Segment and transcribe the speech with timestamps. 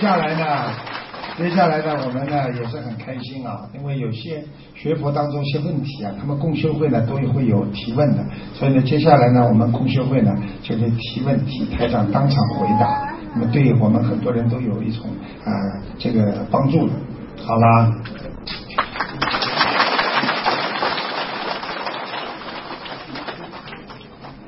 [0.00, 0.72] 接下来呢，
[1.36, 4.42] 接下来呢，我们呢也是很开心啊，因为有些
[4.74, 8.24] 学佛当中一些问题啊，他们共修会呢都会有提问的，
[8.54, 15.04] 所以呢，接下来呢，我们共修会呢就会提问题，台长当场回答，那么对我们很多人都有一种
[15.44, 15.52] 啊
[15.98, 16.94] 这个帮助的。
[17.44, 17.92] 好啦。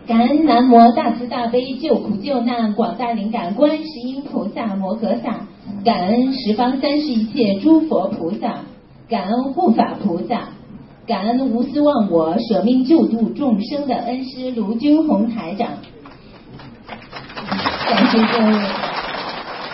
[0.05, 5.47] 感恩南无大慈大悲救苦救难广大灵感观世音菩萨摩诃萨，
[5.85, 8.65] 感恩十方三世一切诸佛菩萨，
[9.09, 10.49] 感恩护法菩萨，
[11.07, 15.69] 感恩无私忘我舍命救度众生的恩师卢军宏台长。
[17.89, 18.53] 感谢各位，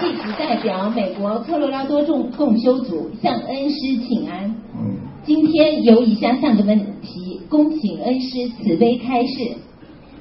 [0.01, 4.55] 弟子代表美国科罗拉多众共修组向恩师请安。
[4.79, 9.57] 嗯，今天有以下三个问题，恭请恩师慈悲开示。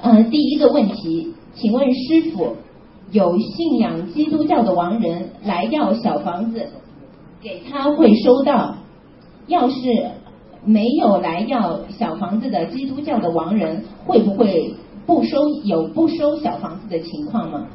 [0.01, 2.55] 呃，第一个问题，请问师傅，
[3.11, 6.67] 有信仰基督教的亡人来要小房子，
[7.41, 8.75] 给他会收到；
[9.47, 10.11] 要是
[10.63, 14.75] 没有来要小房子的基督教的亡人，会不会
[15.05, 17.65] 不收有不收小房子的情况吗？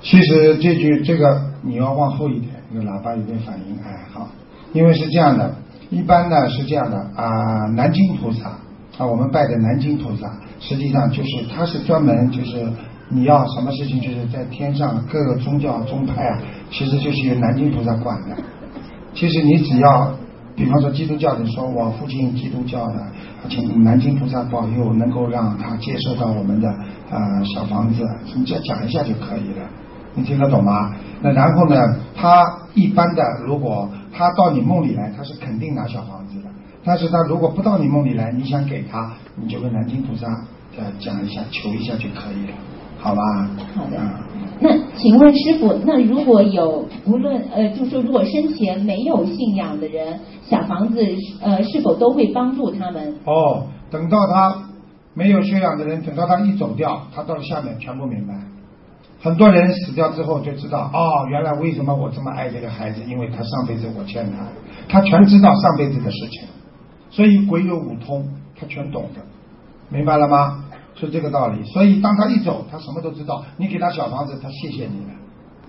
[0.00, 4.28] 其实这句这个你要往后一点，那个喇叭有点反应，哎好，
[4.72, 5.54] 因为是这样的，
[5.90, 8.48] 一般呢是这样的啊，南京菩萨
[8.98, 10.26] 啊，我们拜的南京菩萨，
[10.62, 12.66] 实际上就是他是专门就是
[13.08, 16.38] 你要什么事情，就是在天上各个宗教宗派啊，
[16.70, 18.36] 其实就是由南京菩萨管的。
[19.12, 20.10] 其实你只要，
[20.54, 22.94] 比方说基督教的说，我父亲基督教的，
[23.50, 26.68] 请南京菩萨保佑，能够让他接受到我们的
[27.10, 29.66] 呃小房子，你只要讲一下就可以了。
[30.14, 30.94] 你听得懂吗？
[31.22, 31.76] 那然后呢，
[32.14, 36.21] 他一般的，如果他到你梦里来，他是肯定拿小房子。
[36.84, 40.26] 但是他如果不到你梦里来，你想给他，你就跟南京菩萨
[40.76, 42.54] 呃讲一下，求一下就可以了，
[42.98, 43.22] 好吧？
[43.74, 44.10] 好的嗯
[44.60, 51.04] 那请问师傅，那如果有无论呃，就说如果生前没有信仰的人，小房子
[51.40, 53.16] 呃是否都会帮助他们？
[53.24, 54.68] 哦，等到他
[55.14, 58.34] 没有修养的人，等到他一走掉，他到了下面全部明白。
[59.20, 64.46] 很多人死掉之后就知道，哦，原来为什么我这么爱这个孩子，因为他上辈子我欠他，
[64.88, 66.42] 他全知道上辈子的事情，
[67.12, 68.26] 所以鬼有五通，
[68.58, 69.20] 他全懂的，
[69.90, 70.64] 明白了吗？
[70.96, 71.62] 是这个道理。
[71.64, 73.44] 所以当他一走，他什么都知道。
[73.56, 75.12] 你给他小房子，他谢谢你了，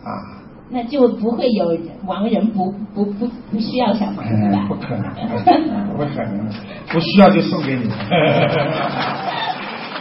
[0.03, 4.65] 啊，那就不会有亡人不不不不需要小房子哎吧？
[4.71, 5.13] 不可能，
[5.97, 6.49] 不可能，
[6.89, 7.83] 不需要就送给你。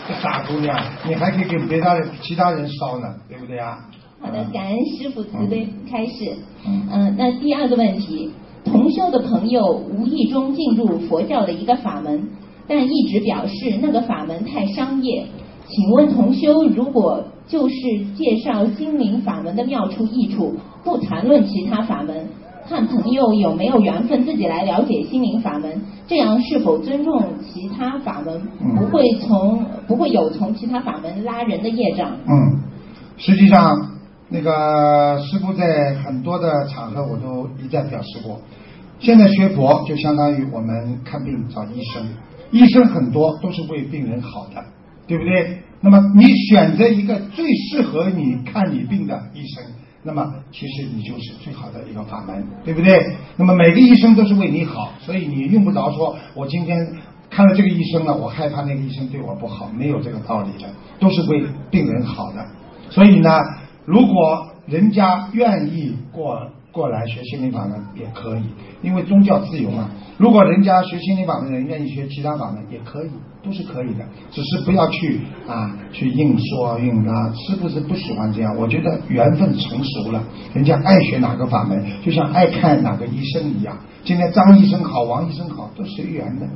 [0.09, 0.76] 这傻姑娘，
[1.06, 3.78] 你还可以给别的人、其他人烧呢，对不对啊？
[4.20, 6.36] 好的，感恩师傅慈悲开示。
[6.66, 8.32] 嗯嗯、那第二个问题，
[8.64, 12.28] 同修的朋友无意中进入佛教的一个法门，
[12.68, 15.24] 但一直表示那个法门太商业。
[15.68, 17.74] 请问同修，如果就是
[18.14, 22.28] 介绍心灵法门的妙处益处，不谈论其他法门，
[22.68, 32.10] 看朋友有没有缘分自己来了解心灵法门，这样是否尊重其他法门，嗯不会从不会有从其他法门拉人的业障？
[32.10, 32.60] 嗯，
[33.16, 33.74] 实际上
[34.32, 38.41] 那个师傅在很多的场合我都一再表示过，
[38.98, 42.03] 现在学佛就相当于我们看病找医生，
[42.50, 44.65] 医生很多都是为病人好的，
[45.06, 45.59] 对不对？
[45.82, 49.65] 那么你选择一个最适合你看你病的医生，
[50.03, 53.16] 那么其实你就是最好的一个法门，对不对？
[53.37, 56.78] 那么每个医生都是为你好，所以你用不着说我今天
[57.28, 62.47] 看了这个医生了，我害怕那个医生对我不好，没有这个道理的，都是为病人好的。
[62.91, 63.41] 所以呢，
[63.84, 68.43] 如果人家愿意过过来学心灵法门也可以，
[68.81, 69.91] 因为宗教自由嘛。
[70.16, 73.10] 如果人家学心灵法门的人愿意学其他法门也可以，
[73.44, 77.31] 都是可以的，只是不要去啊去硬说硬拉。
[77.32, 80.22] 师傅是不喜欢这样，我觉得缘分成熟了，
[80.54, 83.76] 人家爱学哪个法门，就像爱看哪个医生一样。
[84.04, 86.47] 今天张医生好，王医生好，都随缘的。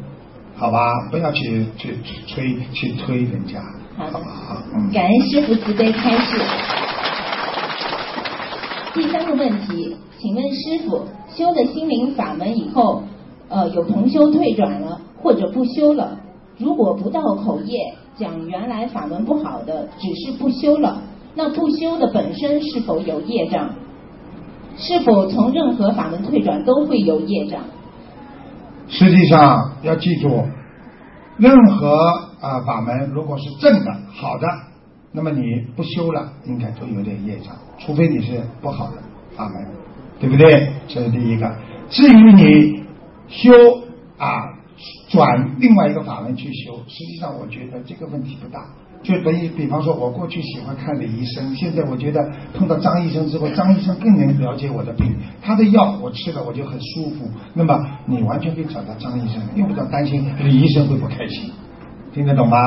[0.55, 3.61] 好吧，不要去去去催去推人家，
[3.99, 4.63] 好的好不好？
[4.75, 4.91] 嗯。
[4.93, 6.86] 感恩师傅慈悲开示。
[8.97, 13.03] 第三个问题，请问师傅，修了心灵法门以后，
[13.51, 16.19] 呃，有同修退转了，或者不修了，
[16.57, 21.03] 如果不到口业，讲原来法门不好的，只是不修了，
[21.35, 23.69] 那不修的本身是否有业障？
[24.79, 27.61] 是否从任何法门退转都会有业障？
[28.89, 30.43] 实际上要记住，
[31.37, 31.99] 任何
[32.41, 34.47] 啊法门如果是正的、好的，
[35.17, 38.99] 那么你不修了，应该都有点业障，除非你是不好的
[39.35, 39.67] 法门，
[40.21, 40.69] 对不对？
[40.87, 41.51] 这是第一个。
[41.89, 42.85] 至于你
[43.27, 43.51] 修
[44.19, 44.53] 啊
[45.09, 48.61] 转另外一个法门去修，实际上我觉得这个问题不大，
[49.03, 57.27] 就等于比方说，我过去喜欢看李医生，现在我觉得碰到张医生之后，张医生更能了解我的病，他的药我吃了我就很舒服。
[57.55, 57.75] 那么
[58.05, 61.51] 你完全可以找到张医生，用不着担心李医生会不开心，
[62.13, 62.59] 听得懂吗？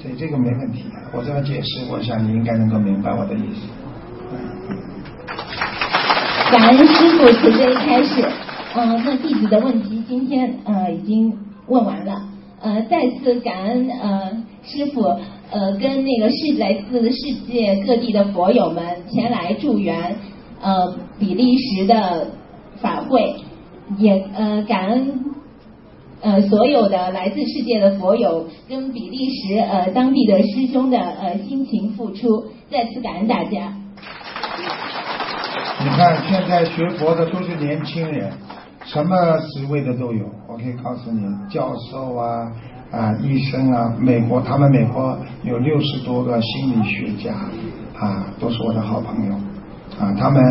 [0.00, 3.66] 所以这个没问题，我这样解释，我想你应该能够明白我的意思。
[6.50, 8.22] 感恩师傅慈悲开始，
[8.74, 11.36] 嗯，那弟子的问题今天呃已经
[11.66, 12.22] 问完了，
[12.60, 14.30] 呃，再次感恩呃
[14.62, 15.02] 师傅
[15.50, 20.16] 呃跟那个是来自世界各地的佛友们前来助缘
[20.62, 22.28] 呃比利时的
[22.80, 23.34] 法会，
[23.98, 25.24] 也呃感恩
[26.20, 33.72] 呃所有的来自世界的佛友跟比利时呃当地的师兄的呃辛勤付出，再次感恩大家。
[35.80, 38.32] 你看，现在学佛的都是年轻人，
[38.84, 40.26] 什么职位的都有。
[40.48, 42.50] 我可以告诉你，教授啊
[42.90, 47.32] 啊，医生啊，美国他们美国有六十多个心理学家
[47.96, 49.34] 啊，都是我的好朋友
[50.00, 50.42] 啊，他们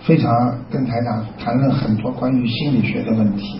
[0.00, 0.30] 非常
[0.70, 3.58] 跟台长谈论很多关于心理学的问题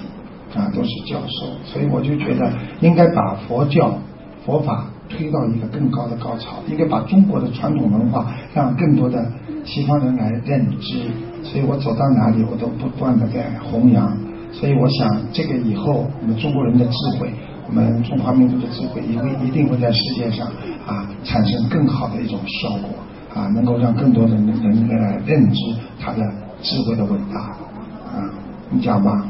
[0.54, 3.99] 啊，都是教授，所以我就觉得应该把佛教
[4.44, 9.25] 佛法推到一个更高的高潮，应该把中国的传统文化让更多的。
[9.64, 11.04] 西方人来认知，
[11.44, 14.12] 所以我走到哪里，我都不断的在弘扬。
[14.50, 17.32] 所以我想，这个以后我们中国人的智慧，
[17.69, 20.49] 我们中华民族的智慧，一定一定会在世界上
[20.84, 26.19] 啊产生更好的一种效果啊，能够让更多的人人来认知他的
[26.60, 28.28] 智慧的伟大啊。
[28.69, 29.25] 你讲吧。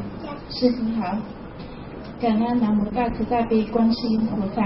[0.54, 1.16] 师傅好，
[2.20, 4.62] 感恩南无大慈大悲观世音菩萨，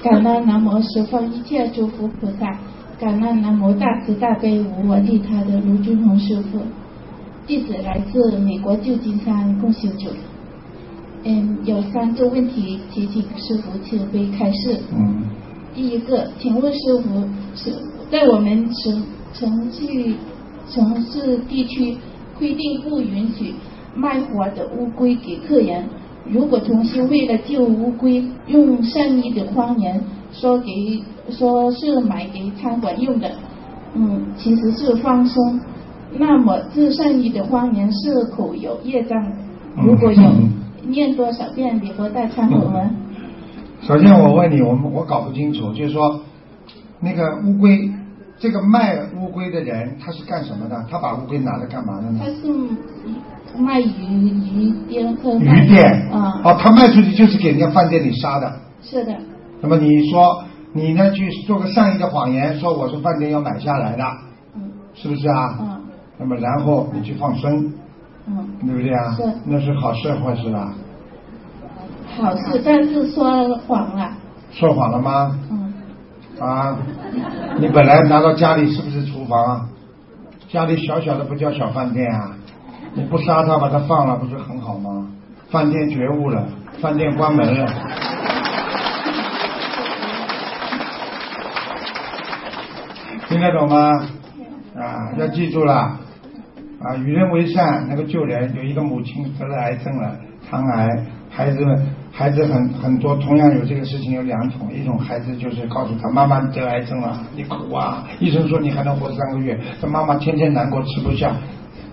[0.00, 2.56] 感恩南无十方一切诸佛菩萨。
[3.00, 6.60] 感恩南无大慈大悲无我利他的卢俊宏师傅，
[7.46, 10.08] 弟子来自美国旧金山共修组。
[11.24, 14.78] 嗯，有三个问题提请师傅慈悲开示。
[14.96, 15.24] 嗯。
[15.74, 17.74] 第一个，请问师傅是
[18.08, 19.02] 在我们城
[19.34, 20.14] 城市
[20.70, 21.98] 城市地区
[22.38, 23.52] 规定不允许
[23.94, 25.84] 卖活的乌龟给客人，
[26.30, 30.00] 如果同事为了救乌龟，用善意的谎言
[30.32, 31.02] 说给。
[31.30, 33.30] 说是买给餐馆用的，
[33.94, 35.58] 嗯，其实是放松。
[36.18, 39.32] 那么这善意的谎言是否有业障，
[39.74, 40.22] 如果有
[40.86, 42.90] 念多少遍礼佛大忏悔文？
[43.80, 46.20] 首先我问你，我们我搞不清楚，就是说
[47.00, 47.90] 那个乌龟，
[48.44, 50.84] 这个卖乌龟的人他是干什么的？
[50.90, 52.20] 他把乌龟拿来干嘛的呢？
[52.22, 55.82] 他是卖鱼鱼店和鱼店
[56.12, 56.42] 啊。
[56.44, 58.52] 哦，他卖出去就是给人家饭店里杀的。
[58.82, 59.16] 是的。
[59.62, 60.44] 那么你说？
[60.74, 61.10] 你呢？
[61.12, 64.04] 去做个善意的谎言，说我是饭店要买下来的，
[64.56, 64.60] 嗯，
[64.92, 65.56] 是不是啊？
[65.58, 65.80] 嗯。
[66.18, 67.72] 那么然后你去放生，
[68.26, 69.14] 嗯，对不对啊？
[69.16, 69.22] 是。
[69.46, 70.74] 那是好事坏事啊？
[72.18, 74.10] 好事，但是说谎了。
[74.50, 75.38] 说谎了吗？
[75.50, 75.63] 嗯。
[76.44, 76.76] 啊，
[77.58, 79.68] 你本来拿到家里是不是厨房？
[80.48, 82.30] 家里小小的不叫小饭店啊？
[82.92, 85.08] 你不杀他把他放了，不是很好吗？
[85.50, 86.46] 饭店觉悟了，
[86.80, 87.66] 饭店关门了。
[93.26, 93.90] 听得懂吗？
[94.76, 98.54] 啊，要记住了啊，与人为善，那个救人。
[98.54, 100.16] 有一个母亲得了癌症了，
[100.48, 100.88] 肠癌，
[101.30, 111.34] 孩子们孩子很很多，同样有这个事情有两种，一种孩子就是告诉他妈妈得癌症了，你苦啊， 医生说你还能活三个月，他妈妈天天难过吃不下，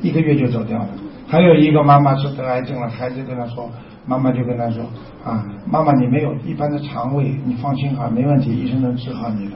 [0.04, 0.88] 一个月就走掉了。
[1.28, 3.68] 还有一个妈妈是得癌症了，孩子跟他说，
[4.06, 4.84] 妈妈就跟他说
[5.25, 9.54] 啊，妈妈你没有一般的肠胃，你放心哈，没问题，医生能治好你的。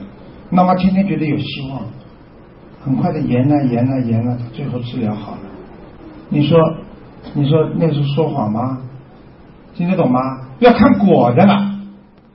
[0.50, 1.82] 妈妈天天觉得有希望，
[2.84, 5.38] 很快的延了延了延了，最后治疗好了。
[6.28, 6.58] 你说，
[7.34, 8.78] 你说那是说谎吗？
[9.76, 10.20] 听得懂吗？
[10.58, 11.78] 要看果的了，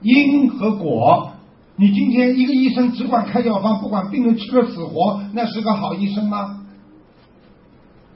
[0.00, 1.32] 因和果。
[1.76, 6.60] 你今天一个医生只管开药方，不管病人吃个死活，那是个好医生吗？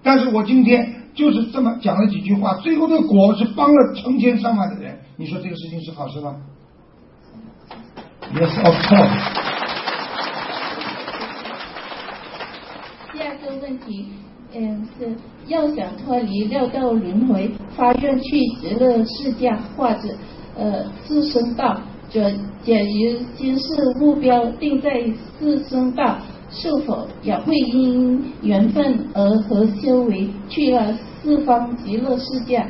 [0.02, 4.98] 但是我今天就是这么讲了几句话，最后的果是帮了成千上万的人。
[5.16, 6.36] 你说这个事情是好事吗
[8.34, 9.42] ？Yes, of course.
[13.62, 14.06] 问题，
[14.54, 15.14] 嗯，是
[15.48, 20.08] 要想脱离六道轮回，发愿去极乐世界或者
[20.56, 22.30] 呃自生道，这
[22.62, 25.02] 假如今世目标定在
[25.38, 26.16] 自生道，
[26.50, 32.64] 是否也会因缘分而和修为去了四方极乐世界？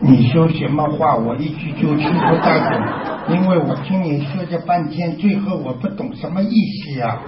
[0.00, 7.20] 你说什么话，我一句就听不大懂，因为我听你说这半天，最后我不懂什么意思呀。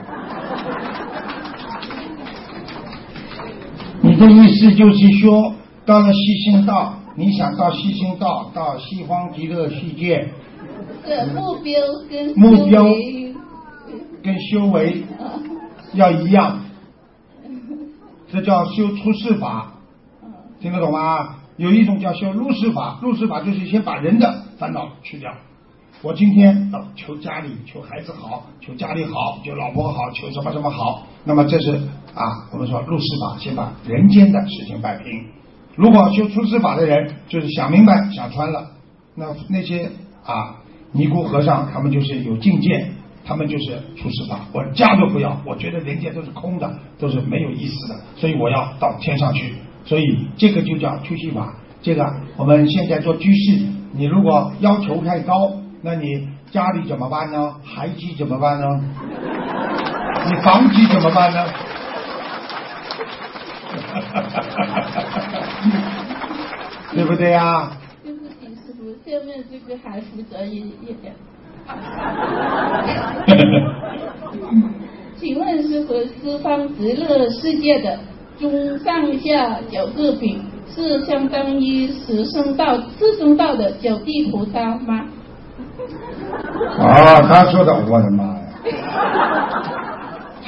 [4.02, 5.54] 你的意思就是说，
[5.84, 10.28] 到了西行道，你想到西行道，到西方极乐世界，
[11.06, 12.84] 的目标跟目标
[14.22, 15.04] 跟修为
[15.94, 16.60] 要一样，
[18.32, 19.74] 这叫修出世法，
[20.60, 21.36] 听得懂吗？
[21.56, 25.30] 有一种叫修入世法，入世法就是先把人的烦恼去掉。
[26.02, 31.06] 我今天求家里，求孩子好，求家里好，求老婆好，求什么什么好。
[31.24, 31.72] 那么这是
[32.14, 35.24] 啊，我们说入世法，先把人间的事情摆平。
[35.76, 38.70] 如果修出世法的人，就是想明白、想穿了。
[39.14, 39.90] 那那些
[40.24, 40.56] 啊
[40.92, 42.88] 尼姑和尚，他们就是有境界，
[43.24, 44.40] 他们就是出世法。
[44.52, 49.54] 我家都不要，我觉得人间都是空的，都是没有意思的，所以我要到天上去。
[49.84, 50.02] 所以
[50.36, 51.54] 这个就叫出世法。
[51.82, 52.04] 这个
[52.36, 53.60] 我们现在做居士，
[53.92, 57.54] 你如果要求太高，那你家里怎么办呢？
[57.62, 58.66] 孩子怎么办呢？
[60.26, 61.38] 你房子怎么办呢？
[66.92, 67.70] 对不对呀？
[68.02, 71.14] 对不起，师傅，下面这个还负责一一点。
[75.16, 77.98] 请问师傅，西方极乐世界的
[78.38, 80.42] 中上下九个品
[80.74, 85.04] 是相当于十圣道、四圣道的九地菩萨吗？
[86.78, 88.36] 啊，他说的，我的妈呀！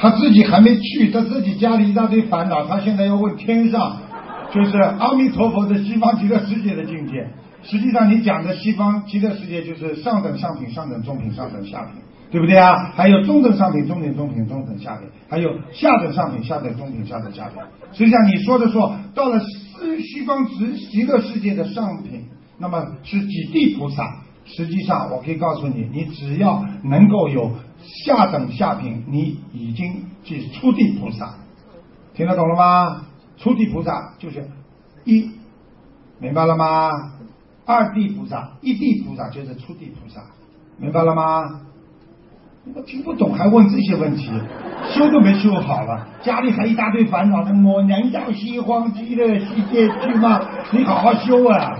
[0.03, 4.01] 他自己还没去，他自己家里一大堆烦恼，他现在要问天上，
[4.51, 7.25] 就是阿弥陀佛的西方极乐世界的境界。
[7.63, 12.91] 实际上，你讲的西方极乐世界就是上等上品、上等中品、上等下品，对不对啊？
[12.93, 17.63] 还有中等上品、中等中品、中等下品，还有下等上品、下等中品、下等下品。
[17.93, 22.25] 实际上，你说的说到了西西方极极乐世界的上品，
[22.59, 24.03] 那么是几地菩萨。
[24.45, 27.49] 实际上，我可以告诉你，你只要能够有
[27.83, 31.35] 下等下品，你已经是初地菩萨。
[32.13, 33.05] 听得懂了吗？
[33.37, 34.47] 初地菩萨就是
[35.03, 35.31] 一，
[36.19, 36.91] 明白了吗？
[37.65, 40.21] 二地菩萨，一地菩萨就是初地菩萨，
[40.77, 41.61] 明白了吗？
[42.75, 44.31] 我听不懂还问这些问题，
[44.91, 50.39] 修都没修好了，家里还一大堆烦恼，我能到西方极乐世界去吗？
[50.71, 51.77] 你好好修啊！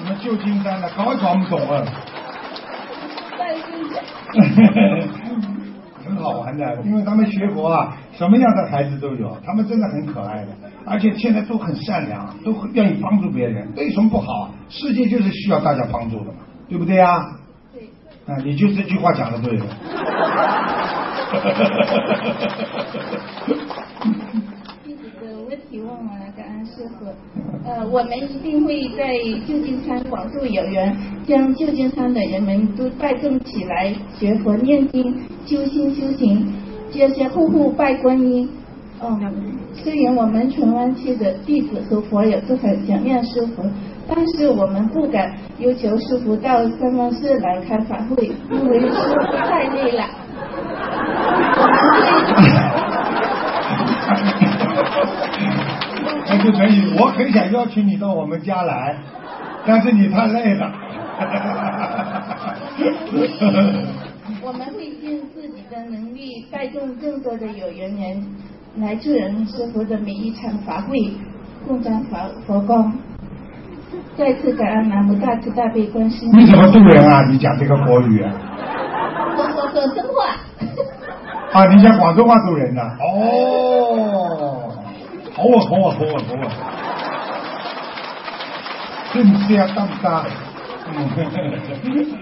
[0.00, 1.84] 你们旧金山的搞也搞不懂啊！
[6.04, 10.48] 很好玩的，因为他们学佛啊，什么样的孩子都有，他们真的很可爱的，
[10.84, 14.50] 而且现在都很善良，都很愿意帮助别人，这有什么不好啊？
[14.68, 17.36] 世界就是需要大家帮助的嘛，对不对呀？
[17.72, 17.88] 对。
[18.26, 19.64] 啊，你就这句话讲的对了。
[24.84, 26.20] 弟子的问题问完
[26.74, 27.04] 师傅。
[27.64, 29.14] 呃，我们一定会在
[29.46, 35.14] 旧金山广度有缘，将旧金山的人们都带动起来，学佛念经、
[35.44, 36.50] 修心修行，
[36.90, 38.48] 家家户户拜观音。
[39.02, 39.20] 嗯，
[39.74, 43.62] 虽然我们纯湾区的弟子和佛友都很想念师傅，
[44.08, 50.04] 但是我们不敢要求师傅到三藩市来开法会，因为师傅太累了。
[56.32, 58.96] 那就可以，我很想邀请你到我们家来，
[59.66, 60.72] 但是你太累了。
[64.40, 68.26] 我们会尽自己的能力，带动更多的有缘人
[68.78, 71.12] 来助人生活的每一场法会，
[71.68, 72.90] 共沾佛佛光。
[74.16, 76.32] 再次感恩南无大慈大悲观世音。
[76.32, 77.26] 你怎么渡人啊？
[77.30, 78.32] 你讲这个国语啊？
[79.36, 80.34] 我我广东话。
[81.52, 84.71] 啊，你讲广东话渡人的、哦，
[85.42, 86.46] 好啊，好啊，好啊，好啊，
[89.12, 90.06] 真是啊，得唔得？
[90.94, 90.94] 嗯，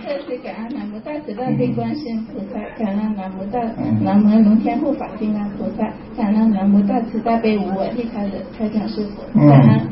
[0.06, 3.60] 再次感恩南无大慈大悲观世音菩萨，感恩南无大
[4.00, 5.84] 南无龙天护法金刚菩萨，
[6.16, 9.88] 感恩南无大慈大悲无我利他的开讲师傅，嗯感恩。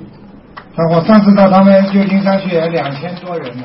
[0.75, 3.65] 那我上次到他们旧金山去也两千多人呢。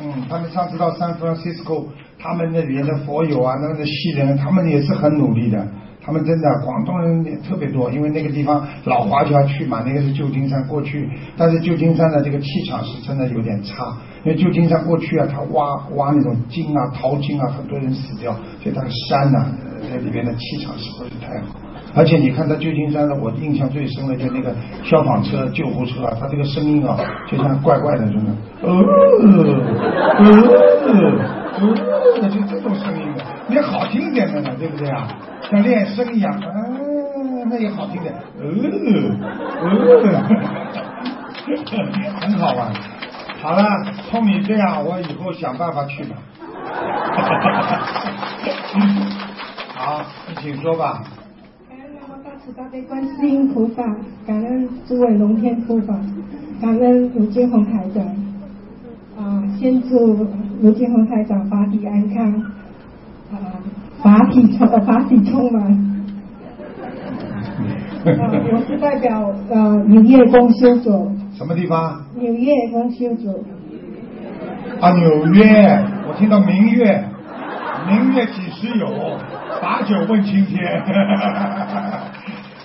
[0.00, 1.86] 嗯，他们上次到 San Francisco，
[2.18, 5.64] 他们那里的佛友啊，那个西人，他们也是很努力的。
[6.10, 19.46] 他们真的广东人也特别多，因为那个地方老华侨去嘛，那个是旧金山过去，但是旧金山的这个气场是真的有点差，因为旧金山过去啊，他挖挖那种金啊、淘金啊，很多人死掉，所以它的山呐、
[19.88, 21.54] 那里边的气场是不是太好？
[21.94, 24.52] 而且你看到旧金山的，我印象最深的就那个
[24.82, 26.98] 消防车、救护车啊，它这个声音啊，
[27.30, 28.82] 就像怪怪的，真的，呃呃
[31.60, 33.06] 呃，就这种声音，
[33.48, 33.99] 你好听
[34.80, 35.06] 对不对啊？
[35.50, 36.38] 像练声一样，啊，
[37.50, 38.46] 那也好听点，呃
[40.02, 40.22] 呃，
[42.20, 42.72] 很好玩。
[43.42, 43.62] 好了，
[44.10, 46.16] 冲你这样，我以后想办法去吧。
[49.76, 51.02] 好，你请说吧。
[51.68, 53.82] 感恩南无大慈大悲观世音菩萨，
[54.26, 55.94] 感恩诸位龙天护法，
[56.60, 58.04] 感恩卢金红台长。
[59.18, 60.26] 啊，先祝
[60.62, 62.52] 卢建红台长法体安康，啊，
[64.02, 65.62] 法体充呃法体充满。
[68.02, 72.02] 啊，我是代表呃纽约公修组，什么地方？
[72.18, 73.44] 纽约公修组。
[74.80, 77.04] 啊，纽约，我听到明月，
[77.86, 78.86] 明月几时有？
[79.60, 80.64] 把酒问青天。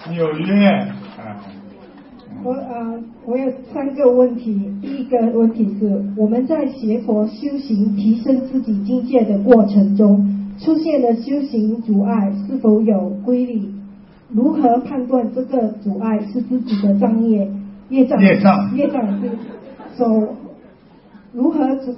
[0.10, 0.88] 纽约，啊，
[2.44, 4.72] 我呃，我有三个问题。
[4.82, 10.26] 第一个问题是，我们在学佛修行、提升自己境界的过程中，
[10.60, 13.62] 出现了修行阻碍，是否有规律？
[14.30, 17.50] 如何判断这个阻碍是自己的障业？
[17.90, 18.20] 业障？
[18.22, 19.30] 业障业障是
[19.96, 20.36] 所
[21.34, 21.96] 如何阻？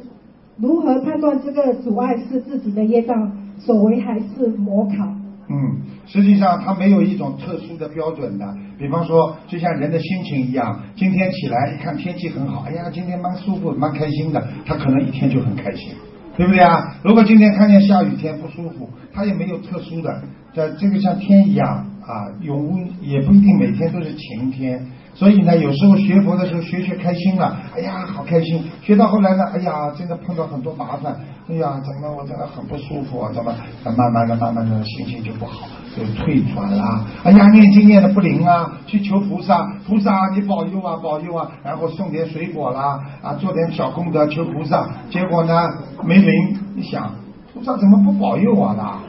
[0.59, 5.07] 如何判断这个阻碍是自己的业障所为，还是魔考？
[5.49, 8.57] 嗯，实际上它没有一种特殊的标准的。
[8.77, 15.93] 比方说，就像人的心情一样，今天起来一看天气很好，哎呀，今天蛮舒服、蛮开心的，他可能一天就很开心，
[16.37, 16.95] 对不对啊？
[17.03, 20.21] 如果今天看见下雨天不舒服，他也没有特殊的，
[20.53, 24.85] 这这个像天一样啊，永也不一定每天都是晴天。
[25.17, 28.63] 所以呢，有时候学佛的时候学学开心了，哎呀，好开心。
[28.83, 31.11] 学到后来呢，哎呀，真的碰到很多麻烦，
[31.49, 33.31] 哎呀，怎么我真的很不舒服啊？
[33.33, 33.51] 怎么？
[33.97, 37.03] 慢慢的、慢慢的心情就不好，就退转啦。
[37.23, 45.67] 哎呀，念经念的不灵啊，去求菩萨，菩萨你保佑啊，保佑啊，然后送点水果啦，啊，做点小功德求菩萨，结果呢
[46.03, 46.59] 没灵。
[46.75, 47.09] 你想，
[47.51, 48.99] 菩萨怎么不保佑我啦？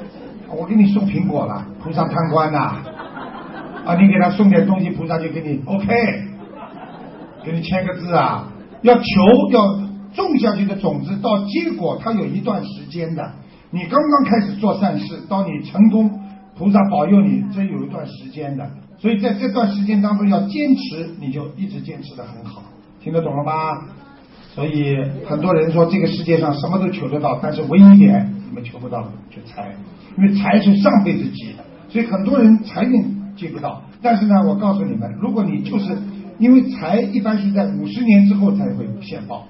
[0.57, 2.77] 我给你送苹果了，菩萨贪官呐、
[3.89, 5.87] 啊你给他送点东西，菩萨就给你 OK，
[7.43, 8.53] 给你签个字啊。
[8.83, 9.03] 要求
[9.51, 9.81] 要
[10.15, 13.33] 种下去的种子到结果，它有一段时间的。
[13.71, 16.21] 你刚刚开始做善事，到你成功，
[16.55, 18.71] 菩萨保佑你，这有一段时间的。
[18.99, 22.63] 所以在这段时间当中要坚持，你就一直坚持的很好，
[23.03, 23.53] 听得懂了吗？
[24.55, 29.75] 所以很多人说这个世界上什么都求得到，但是唯一点你们求不到，就财，
[30.19, 33.83] 因为财是上辈子积的，所以很多人财运积不到。
[34.03, 35.97] 但是呢，我告诉你们，如果你就是
[36.39, 39.47] 因为财一般是在五十年之后才会现报。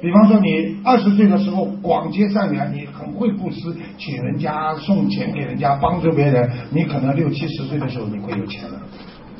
[0.00, 8.80] 比方说，你二十岁的时候广结善缘，你很会布施，请人家送钱给人家，帮助别人，你可能六七十岁的时候你会有钱了，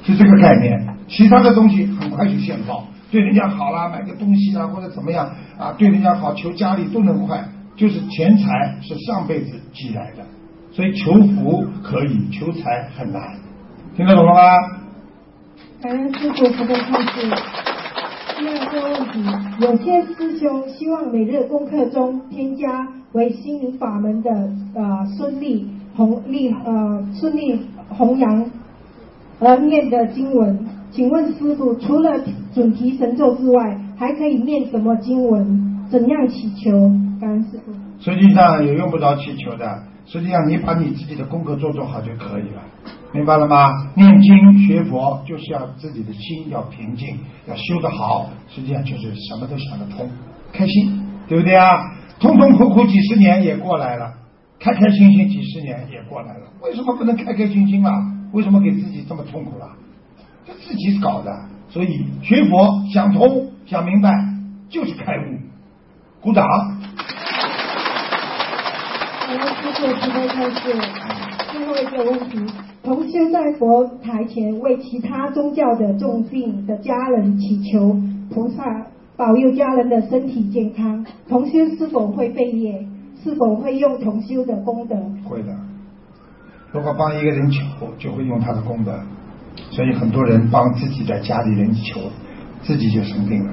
[0.03, 0.79] 是这个概念。
[1.09, 7.43] 其他的东西很快就现报，对人家好啦，买个东西啦或者怎么样啊，对人家好，求家里都能快。
[7.77, 10.23] 就是钱财是上辈子积来的，
[10.71, 13.23] 所以求福可以，求财很难。
[14.01, 14.41] 听得懂了吗？
[15.83, 17.29] 感恩师傅慈悲开示。
[18.39, 19.23] 第二个问题，
[19.61, 24.31] 有些师兄希望每日功课中添加为心灵法门的
[24.75, 27.61] 呃顺利弘利呃顺利
[27.91, 28.51] 弘扬
[29.39, 30.59] 而念的经文，
[30.91, 32.19] 请问师傅，除了
[32.55, 35.85] 准提神咒之外，还可以念什么经文？
[35.91, 36.71] 怎样祈求？
[37.21, 37.73] 感恩师傅。
[38.01, 42.63] 实际上也用不着祈求的，实际上你把你自己的功课做做好就可以了，
[43.13, 43.73] 明白了吗？
[43.95, 47.19] 念经学佛就是要自己的心要平静，
[47.49, 50.09] 要修得好，实际上就是什么都想得通，
[50.53, 51.67] 开心，对不对啊？
[52.21, 54.13] 痛痛苦苦几十年也过来了，
[54.61, 57.93] 开开心心几十年也过来了，为什么不能开开心心啊？
[58.33, 59.67] 为什么给自己这么痛苦了？
[60.47, 61.37] 这自己搞的，
[61.69, 64.13] 所以学佛想通想明白
[64.69, 65.39] 就是开悟，
[66.21, 66.47] 鼓掌。
[69.27, 70.61] 感恩师傅慈悲开示。
[71.53, 72.39] 最后一个问题：
[72.83, 77.95] 同修在佛台前为其他宗教的重病的家人祈求
[78.33, 82.87] 菩萨保佑家人的身体健康，同修是否会背业？
[83.23, 84.97] 是否会用同修的功德？
[85.29, 85.55] 会的。
[86.73, 87.61] 如果帮一个人求，
[87.99, 88.99] 就会用他的功德。
[89.71, 92.01] 所以很多人帮自己的家里人求，
[92.63, 93.53] 自己就生病了。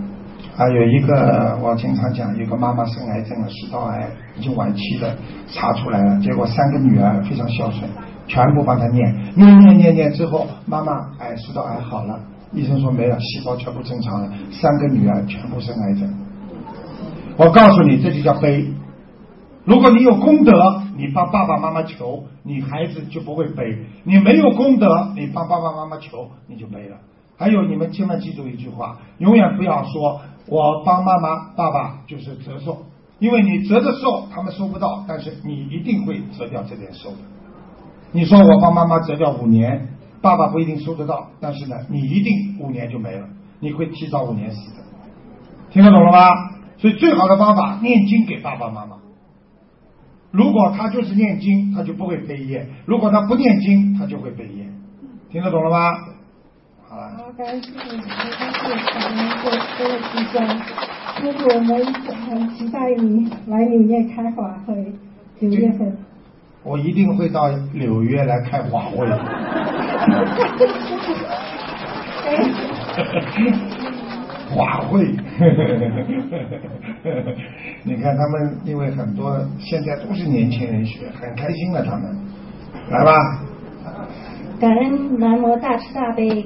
[0.55, 5.13] 啊，有一个我经常讲，有个妈妈生癌症了，食道癌已经晚期了
[5.47, 7.89] 查出来了，结果三个女儿非常孝顺，
[8.27, 12.19] 全部帮他念，念念念念之后，妈妈癌食道癌好了，
[12.51, 16.13] 医生说没了，细胞全部正常了，三个女儿全部生癌症。
[17.37, 18.67] 我告诉你，这就叫悲。
[19.63, 20.51] 如果你有功德，
[20.97, 23.63] 你帮爸爸妈妈求，你孩子就不会背；
[24.03, 26.97] 你没有功德，你帮爸爸妈妈求，你就没了。
[27.37, 32.77] 还有，你们千万记住一句话，永远不要说我帮妈妈、爸爸就是折寿，
[33.19, 37.17] 因为你折的寿他们收不到，但是你一定会折掉这点寿的。
[38.11, 39.89] 你说我帮妈妈折掉五年，
[40.21, 43.27] 爸爸不一定收得到，但是呢，你一定五年就没了，
[43.59, 44.83] 你会提早五年死的。
[45.69, 46.27] 听得懂了吗？
[46.77, 48.97] 所以最好的方法，念经给爸爸妈妈。
[50.31, 54.65] 如果他就是念经，他就不会背业；如果他不念经，他就会背业。
[55.29, 55.91] 听得懂了吗？
[56.87, 57.11] 好了。
[57.17, 60.35] 好，感恩师傅慈悲开示，感恩各各位师兄。
[61.19, 61.93] 师傅，我们
[62.27, 64.93] 很期待你来纽约开法会，
[65.39, 65.97] 九月份。
[66.67, 69.07] 我一定会到纽约来开法会。
[74.55, 75.05] 法会，
[77.83, 81.83] 你看他们，因为很多现在都是年轻人学，很开心了。
[81.83, 82.03] 他们
[82.89, 83.11] 来吧。
[84.59, 86.45] 感恩南无大慈大悲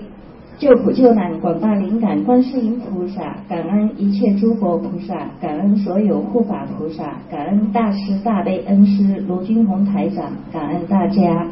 [0.62, 11.48] 救苦救难广大灵感观世音菩萨，感恩一切诸佛菩萨，感恩所有护法菩萨，感恩大慈大悲恩师卢军宏台长，感恩大家。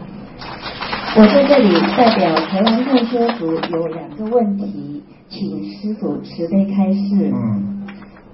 [1.17, 7.31] 我在这里代表台湾共修组有两个问题，请师傅慈悲开示。
[7.33, 7.87] 嗯。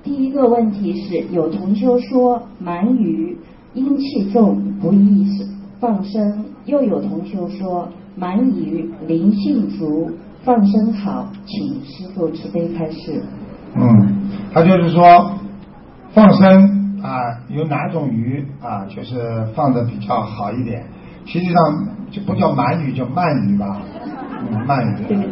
[0.04, 3.38] 第一个问题是，有同修说鳗鱼
[3.76, 5.26] 阴气重，不易
[5.80, 7.88] 放生；又有同修说
[8.20, 10.12] 鳗鱼灵性足，
[10.46, 13.24] 放生好，请师傅慈悲开示。
[13.74, 15.34] 嗯，他就是说
[16.14, 17.18] 放生啊，
[17.50, 20.84] 有哪种鱼啊，就是放的比较好一点。
[21.26, 23.82] 实际上就不叫鳗鱼，叫鳗鱼吧，
[24.68, 25.28] 鳗鱼。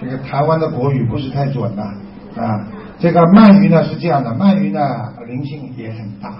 [0.00, 2.64] 这个台湾的国语不是太准的啊。
[3.00, 4.80] 这个鳗鱼呢是这样的，鳗鱼呢
[5.26, 6.32] 灵性也很大。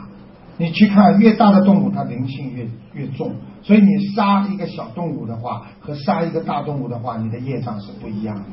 [0.58, 3.32] 你去看越大的动物，它灵性越越重。
[3.62, 8.44] 所以你杀一个小动物的话，和杀一个大动物的话，你的业障是不一样的。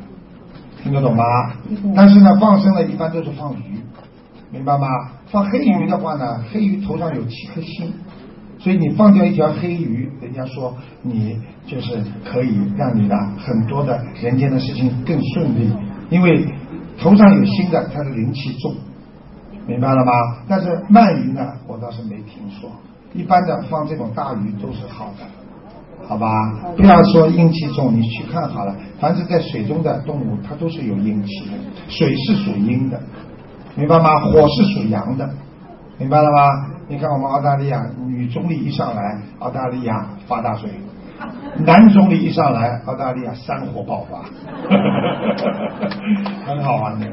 [0.84, 1.24] 听得懂吗？
[1.96, 3.80] 但是呢，放生呢一般都是放鱼，
[4.52, 4.88] 明白吗？
[5.28, 7.92] 放黑鱼的话呢，黑鱼头上有七颗星。
[8.60, 15.72] 所以你放掉一条黑鱼，人家说你就是可以让你的很多的人间的事情更顺利，
[16.10, 16.46] 因为
[17.00, 18.76] 头上有星的，它的灵气重，
[19.66, 20.12] 明白了吗？
[20.50, 22.70] 但是鳗鱼呢，我倒是没听说。
[23.14, 25.26] 一般的放这种大鱼都是好的，
[26.08, 26.28] 好吧？
[26.78, 31.52] 不要说阴气重，你去看好了，凡是在水中的动物，它都是有阴气的。
[31.88, 33.00] 水是属阴的，
[33.76, 34.20] 明白吗？
[34.20, 35.30] 火是属阳的，
[35.98, 36.68] 明白了吗？
[36.88, 40.70] 你看我们澳大利亚女总理一上来，澳大利亚发大水；
[41.66, 44.24] 男总理一上来，澳大利亚山火爆发，
[46.48, 47.08] 很好玩的。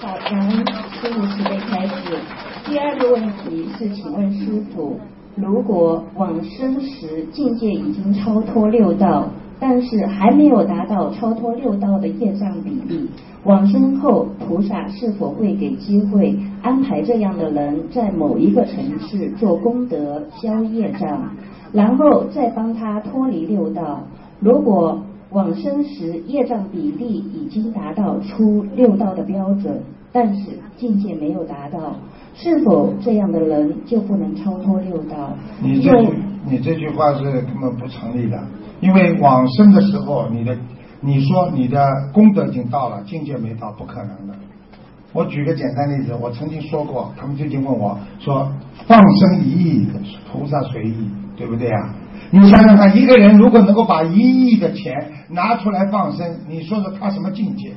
[0.00, 0.50] 好，感恩
[0.92, 2.18] 师傅慈悲开始。
[2.66, 4.96] 第二个问题是，请问师傅，
[5.36, 9.28] 如果往生时境界已经超脱六道，
[9.60, 13.08] 但是还没有达到超脱六道的业障比例？
[13.44, 21.30] 往生后，菩萨是否会给机会安排这样的人在某一个城市做功德消业障，
[21.70, 24.00] 然后再帮他脱离六道？
[24.40, 24.98] 如果
[25.30, 31.96] 往生时业障比例已经达到出六道的标准，但是境界没有达到，
[32.34, 35.34] 是否这样的人就不能超脱六道？
[35.62, 36.08] 你这句
[36.46, 38.38] 你这句话是根本不成立的，
[38.80, 40.56] 因为往生的时候你的。
[41.06, 44.34] 你说你的功德已经到了，境界没到，不可能的。
[45.12, 48.50] 我举个简单例子，我曾经说过，他们最近问我说，
[48.86, 49.86] 放生一亿，
[50.32, 51.94] 菩萨随意，对不对啊？
[52.30, 54.94] 你想想看，一个人如果能够把一亿的钱
[55.28, 57.74] 拿出来放生，你说说他什么境界？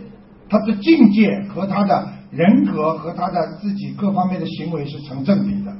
[0.47, 5.73] 他的境界和他的人格和他的自己各方面的行为是成正比的。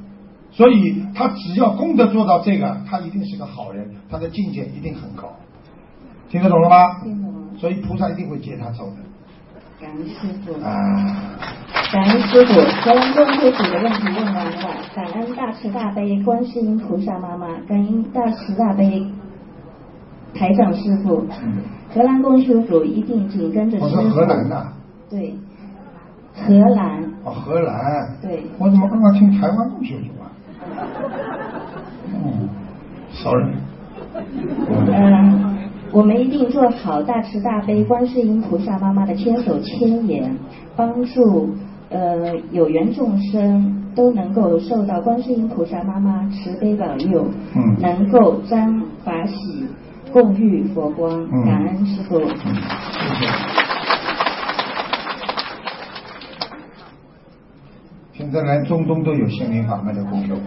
[0.49, 5.29] 所以他只要功德做到这个，他一定是个好人，他的境界一定很高。
[6.29, 6.99] 听得懂了吗？
[7.03, 7.37] 听懂了。
[7.59, 8.95] 所以菩萨一定会接他走的。
[9.79, 10.53] 感恩师傅。
[10.65, 11.37] 啊。
[11.91, 14.51] 感恩师傅，荷兰公修组的问题问完了。
[14.95, 19.05] 感恩大慈大悲观世音菩萨妈妈，感恩大慈大悲
[20.33, 21.23] 台长师傅。
[21.43, 21.61] 嗯。
[21.93, 23.95] 荷兰公修主一定紧跟着师傅。
[23.95, 24.67] 我是荷兰的。
[25.09, 25.35] 对。
[26.38, 27.04] 荷兰。
[27.23, 27.76] 哦，荷兰。
[28.21, 28.43] 对。
[28.58, 30.30] 我怎么刚刚听台湾公修组啊？
[32.13, 32.50] 嗯
[33.12, 33.54] ，sorry。
[34.88, 35.58] 嗯。
[35.93, 40.30] 我们一定做好大慈大悲观世音菩萨妈妈的千手千眼，
[40.76, 41.50] 帮助
[41.89, 49.65] 呃有缘众生都能够受到观世音菩萨妈妈慈悲保佑，嗯，能够沾法喜，
[50.12, 52.19] 共遇佛光，感恩师傅。
[52.19, 53.66] 谢谢。
[58.17, 60.41] 现在来中东都有心灵法门的公修会，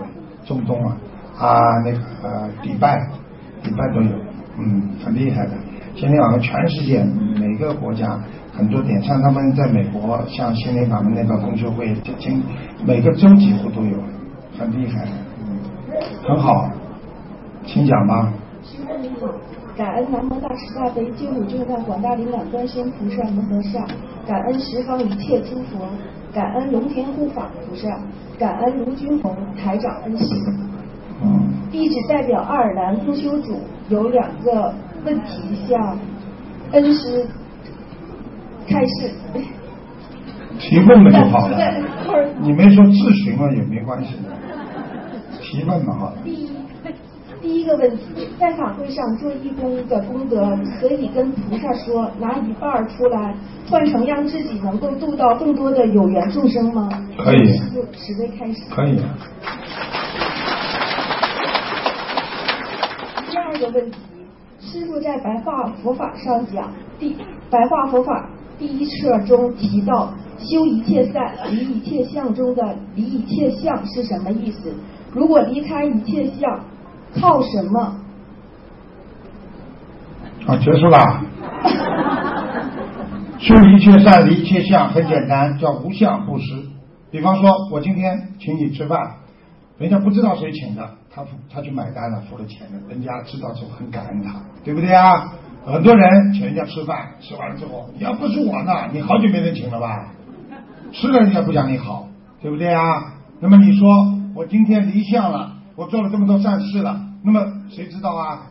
[0.44, 0.96] 中东啊
[1.38, 3.08] 啊那个呃迪拜，
[3.62, 4.10] 迪拜都有。
[4.58, 5.52] 嗯，很厉害的。
[5.94, 7.04] 心灵法门全世界
[7.38, 8.18] 每个国家
[8.52, 12.42] 很多点，像他们在美国，像心灵法门那个公修会，经
[12.84, 13.96] 每个州几乎都有，
[14.58, 15.56] 很厉害的，嗯，
[16.24, 16.68] 很好，
[17.64, 18.32] 请讲吧。
[18.64, 19.28] 师傅你好，
[19.76, 23.86] 感恩南无大慈大悲救苦救难广大灵感观世音菩萨摩诃萨，
[24.26, 25.86] 感恩十方一切诸佛，
[26.32, 27.86] 感恩龙田护法不是，
[28.38, 30.24] 感恩卢军红台长恩师。
[31.70, 34.72] 弟子代表爱尔兰公修组有两个
[35.04, 35.98] 问题向
[36.72, 37.26] 恩师
[38.66, 39.10] 开示。
[40.58, 41.56] 提问嘛就好了，
[42.40, 44.14] 你没说咨询嘛也没关系，
[45.40, 46.12] 提问嘛哈。
[46.22, 46.50] 第一，
[47.40, 53.34] 第一个问题，在法会上做义工的功德，可以跟菩萨说拿一半儿出来，
[53.68, 56.86] 换成让自己能够度到更多的有缘众生吗？
[57.16, 58.60] 可以师父慈悲开始。
[58.70, 59.16] 可以啊，
[63.30, 63.98] 第二个问题，
[64.60, 67.16] 师傅在白话佛法上讲，第
[67.48, 74.74] 白话佛法第一册中提到修一切善，离一切相中的离一切相是什么意思？
[75.14, 76.60] 如果离开一切相，
[77.18, 77.96] 靠什么？
[80.46, 81.22] 啊，结束了。
[83.38, 86.62] 修一切善，离一切相，很简单，叫无相布施。
[87.10, 89.16] 比方说，我今天请你吃饭，
[89.78, 95.32] 人家不知道谁请的，他付他去买单了，付了钱了，人家知道之后很感恩他，对不对啊？
[95.64, 100.08] 很多人请人家吃饭，吃完了之后，你要不是我呢，你好久没人请了吧？
[100.92, 102.08] 吃了人家不讲你好，
[102.42, 103.14] 对不对啊？
[103.40, 108.42] 那么你说我今天离相了，我做了这么多善事了，那么谁知道啊？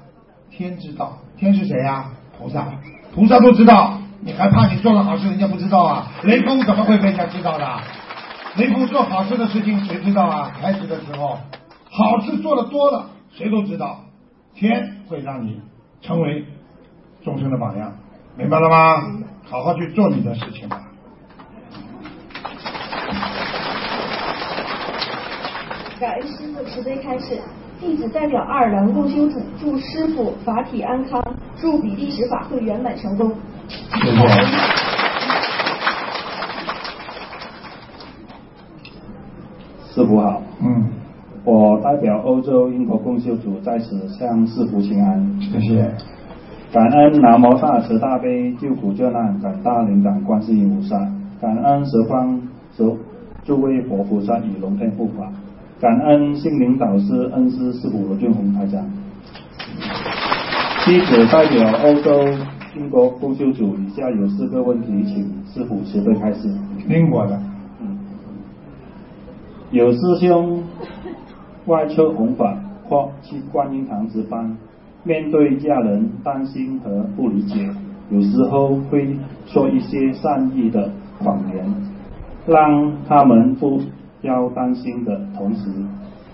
[0.49, 2.05] 天知道，天是谁呀、
[2.38, 2.65] 菩萨，
[3.13, 6.08] 菩萨都知道，你还怕你做了好事人家不知道啊？
[6.23, 7.79] 雷锋怎么会被人家知道的？
[8.58, 10.51] 雷锋做好事的事情谁知道啊？
[10.60, 11.38] 开始的时候，
[11.89, 13.99] 好事做的多了，谁都知道，
[14.55, 15.62] 天会让你
[16.01, 16.45] 成为
[17.23, 17.93] 众生的榜样，
[18.36, 19.03] 明白了吗？
[19.47, 20.82] 好好去做你的事情吧。
[25.99, 27.38] 感恩师傅慈悲开示，
[27.77, 31.21] 弟子代表爱尔兰共修组祝师傅法体安康，
[31.57, 33.29] 祝比利时法会圆满成功。
[33.67, 34.17] 谢谢。
[39.93, 40.88] 师傅好，嗯，
[41.43, 45.93] 我代表欧洲英国共修组在此向师傅请安，谢谢。
[46.71, 50.97] 感恩南无大慈大悲救苦救难感大灵感观世音菩萨，
[51.41, 52.41] 感恩十方
[52.77, 52.97] 诸
[53.43, 55.29] 诸位佛菩萨与龙天护法，
[55.79, 58.85] 感恩心灵导师恩师师傅罗俊宏台长。
[60.85, 62.37] 弟子代表欧洲
[62.75, 66.53] 英国共修组，以下有四个问题，请师傅慈悲开示。
[66.89, 67.39] 英国的，
[67.79, 67.97] 嗯，
[69.71, 70.61] 有师兄
[71.67, 74.57] 外出弘法或去观音堂值班，
[75.05, 77.69] 面对家人担心和不理解，
[78.11, 79.15] 有时候会
[79.45, 81.65] 说一些善意的谎言，
[82.45, 83.79] 让他们不
[84.21, 85.71] 要担心的同时，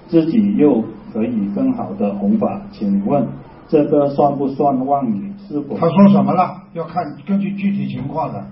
[0.07, 2.61] 自己又可以更好的弘法。
[2.71, 3.27] 请问
[3.67, 5.31] 这个算不算妄语？
[5.47, 6.63] 是否他说什么了？
[6.73, 8.39] 要看根据具体情况的。
[8.39, 8.47] 啊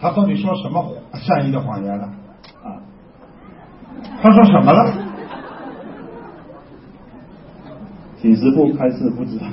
[0.00, 0.84] 他到底说什么
[1.14, 2.04] 善意的谎言了？
[2.64, 2.76] 啊？
[4.20, 4.92] 他说什么了？
[8.20, 9.46] 几十步开始，不知道。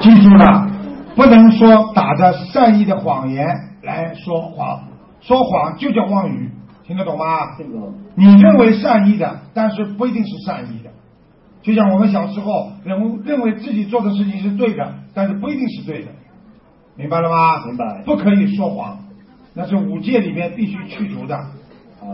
[0.00, 0.68] 记住了，
[1.14, 3.46] 不能说打着善意的谎言
[3.82, 4.80] 来说谎，
[5.20, 6.50] 说谎就叫妄语，
[6.86, 7.56] 听得懂吗？
[7.58, 7.70] 这个
[8.14, 10.90] 你认为善意的，但是不一定是善意的。
[11.62, 16.12] 就像我们小时候认认为自己做的事情是对的，但是不一定是对的，
[16.96, 17.66] 明白了吗？
[17.66, 18.98] 明白不可以说谎，
[19.54, 21.36] 那是五戒里面必须去除的。
[21.98, 22.06] 好，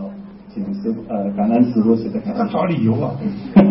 [0.49, 2.37] 请师傅呃，感恩师傅慈悲开示。
[2.39, 3.13] 他找理由啊，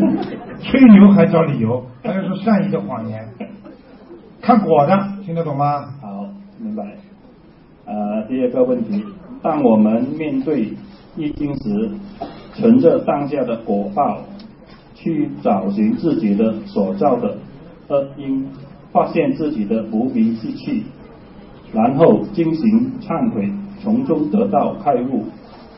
[0.63, 3.29] 吹牛还找理由，还要说善意的谎言，
[4.41, 5.81] 看果的，听得懂吗？
[6.01, 6.29] 好，
[6.61, 6.85] 明白。
[7.87, 9.05] 呃，第二个问题，
[9.43, 10.73] 当我们面对
[11.17, 11.91] 易经时，
[12.55, 14.19] 存着当下的果报，
[14.95, 17.37] 去找寻自己的所造的
[17.89, 18.47] 恶因，
[18.93, 20.85] 发现自己的无名之气，
[21.73, 23.51] 然后进行忏悔，
[23.83, 25.25] 从中得到开悟，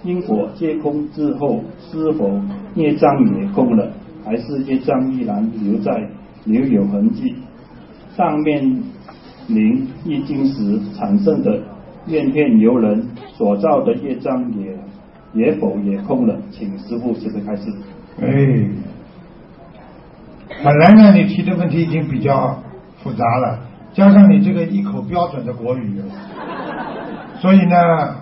[0.04, 2.40] 因果皆空之后，是否
[2.74, 3.90] 业障也空了，
[4.24, 6.08] 还是业障依然留在
[6.44, 7.34] 留有痕迹？
[8.16, 8.82] 上面
[9.48, 11.60] 临易经时产生的
[12.06, 14.76] 怨恨由人所造的业障也
[15.34, 16.38] 也否也空了？
[16.50, 17.62] 请师傅慈悲开始。
[18.22, 18.26] 哎，
[20.62, 22.62] 本来呢，你提的问题已经比较
[23.02, 23.58] 复杂了，
[23.92, 26.00] 加上你这个一口标准的国语，
[27.40, 28.16] 所以呢，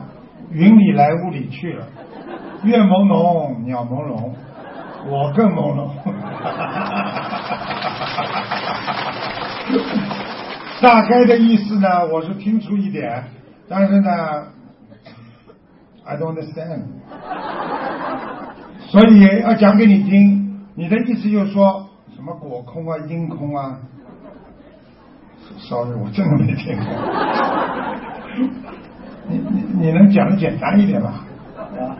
[0.50, 1.86] 云里来雾里去了，
[2.64, 4.30] 月朦胧，鸟朦胧，
[5.08, 5.90] 我更朦胧。
[10.80, 13.22] 大概的意思呢，我是听出一点，
[13.68, 14.10] 但是呢
[16.04, 16.82] ，I don't understand。
[18.88, 23.78] 所以要讲给你听，你的意思就是说什么果空啊、因空啊
[25.58, 26.86] ？sorry，我真的没听过。
[29.28, 31.24] 你你你能讲的简单一点吗？
[31.56, 31.96] 啊，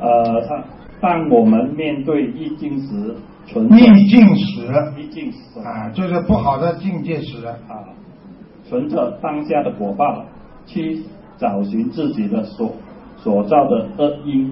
[0.00, 0.64] 呃，当
[1.00, 7.84] 当我们面对逆境时，存逆境时逆境时啊，就是不好的境界时，啊，
[8.68, 10.24] 存着当下的果报，
[10.64, 11.04] 去
[11.38, 12.72] 找寻自己的所
[13.22, 14.50] 所造的恶因，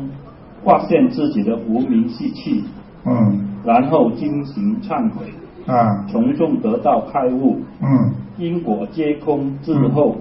[0.65, 2.65] 发现自己的无名习气，
[3.05, 5.27] 嗯然后进行忏悔，
[5.67, 10.17] 啊从中得到开悟，嗯，因果皆空之后，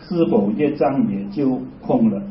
[0.00, 2.22] 是否业障也就空了？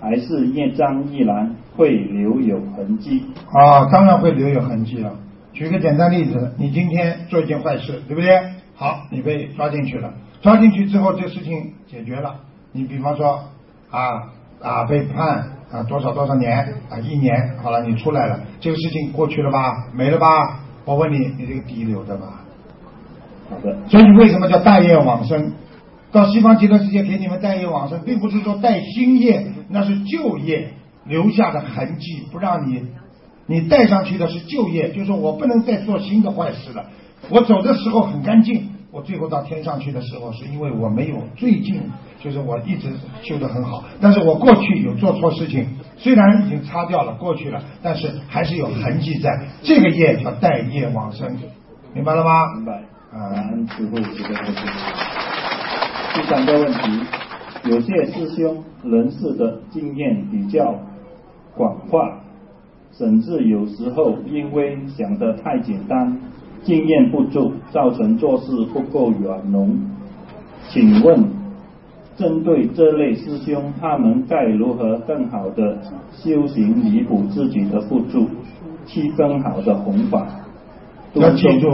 [0.00, 3.22] 还是业障依然会留有痕迹？
[3.52, 5.12] 啊，当然会留有痕迹了。
[5.52, 8.28] 举个简单例子，你今天做一件坏事，对不对？
[8.74, 10.12] 好，你被抓进去了，
[10.42, 12.34] 抓进去之后，这事情解决了。
[12.72, 13.44] 你比方说
[13.90, 14.32] 啊
[14.64, 19.88] 啊被判啊多少多少年啊一年，好了，你出来了，这个事情过去了吧？
[19.92, 20.26] 没了吧？
[20.86, 22.40] 我问你，你这个底留着吧？
[23.50, 25.52] 好的，所以为什么叫带业往生？
[26.10, 30.70] 到西方极乐世界给你们带业往生，并不是说带新业，那是旧业
[31.04, 32.84] 留下的痕迹，不让你，
[33.46, 36.86] 你带上去的是旧业，就是说我不能再做新的坏事了。
[37.30, 41.82] 我走的时候很干净，我最后到天上去的时候，是因为我没有最近，
[42.20, 42.88] 就是我一直
[43.22, 51.36] 修得很好，但是我过去有做错事情，虽然已经擦掉了过去了，但是还是有痕迹在，这个业叫带业往生，
[51.92, 52.54] 明白了吗？
[52.54, 52.72] 明白。
[53.12, 54.62] 啊感恩师傅这个问题。
[56.14, 57.06] 第三个问题，
[57.64, 60.72] 有些师兄人事的经验比较
[61.56, 62.20] 广泛，
[62.92, 66.16] 甚至有时候因为想得太简单，
[66.64, 69.78] 经验不足，造成做事不够圆融。
[70.70, 71.24] 请问，
[72.16, 75.78] 针对这类师兄，他们该如何更好的
[76.12, 78.28] 修行，弥补自己的不足，
[78.86, 80.26] 去更好的弘法？
[81.12, 81.70] 要记住，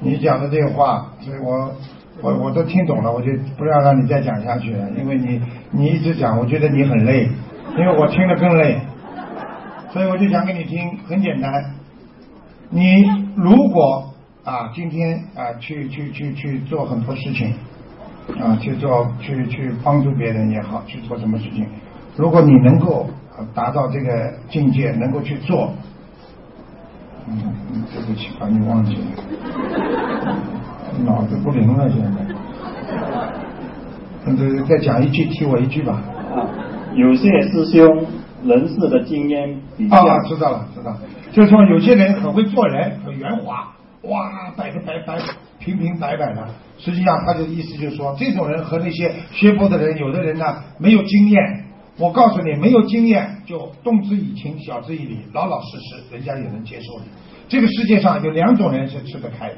[0.00, 1.72] 你讲的这个话，所以我
[2.22, 7.28] 我我都听懂了，我就不要让你再讲下去了，因为你你一直讲，我觉得你很累，
[7.78, 8.78] 因为我听得更累，
[9.92, 11.52] 所以我就讲给你听，很简单，
[12.68, 12.84] 你
[13.34, 14.09] 如果
[14.44, 17.54] 啊今天啊去去去去做很多事情
[18.40, 21.66] 啊去做去去帮助别人也好，去做什么事情，
[22.16, 25.72] 如果你能够啊达到这个境界，能够去做。
[27.28, 27.38] 嗯，
[27.72, 29.02] 嗯对不起，把你忘记了，
[31.04, 32.34] 脑子不灵了现在。
[34.26, 36.02] 嗯，对，再讲一句，提我一句吧。
[36.34, 36.48] 啊，
[36.94, 38.04] 有些师兄
[38.44, 40.98] 人事的经验比较，啊，知道了，知道了。
[41.30, 43.68] 就是说，有些人很会做人，很圆滑，
[44.02, 45.18] 哇，摆的白白
[45.58, 46.48] 平平白白的。
[46.78, 51.64] 实际上，他的意思就是说，这种人和那些学佛的人，有的人呢没有经验。
[51.98, 57.04] 我告诉你，没有经验就动之以情，晓之以理，老老实实，人家也能接受你。
[57.46, 59.56] 这个世界上有两种人是吃得开的，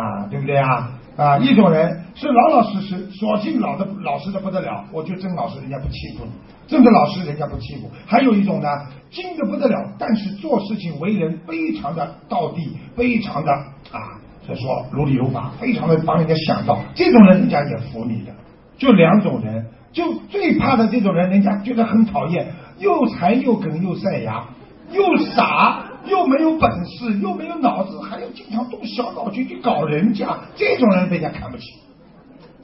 [0.00, 0.92] 啊，对不对啊？
[1.18, 6.30] 啊，一种人是老老实实，索性老的老实的不得了，我就真老实，人家不欺负你；
[6.68, 7.90] 真的老实，人家不欺负。
[8.06, 8.68] 还有一种呢，
[9.10, 13.50] 精的不得了，但是做事情为人非常的道地，非常的
[13.90, 14.14] 啊，
[14.46, 18.32] 就说如理如法，非常的帮人家想到，这种人人家也服你的。
[18.76, 22.46] 就两种人，就最怕的这种人，人家觉得很讨厌，
[22.78, 24.44] 又馋又梗又塞牙，
[24.92, 25.82] 又傻。
[26.06, 31.64] 又没有本事，又没有脑子，还要经常动小脑筋去搞人家，这种人被人家看不起。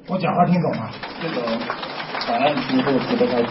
[0.09, 0.91] 我讲话听懂吗？
[1.21, 1.43] 这种
[2.27, 3.49] 感恩师傅值得开始。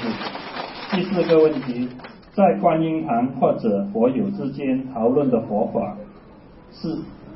[0.91, 1.89] 第四个问题，
[2.33, 5.97] 在观音堂或者佛友之间讨论的佛法，
[6.71, 6.89] 是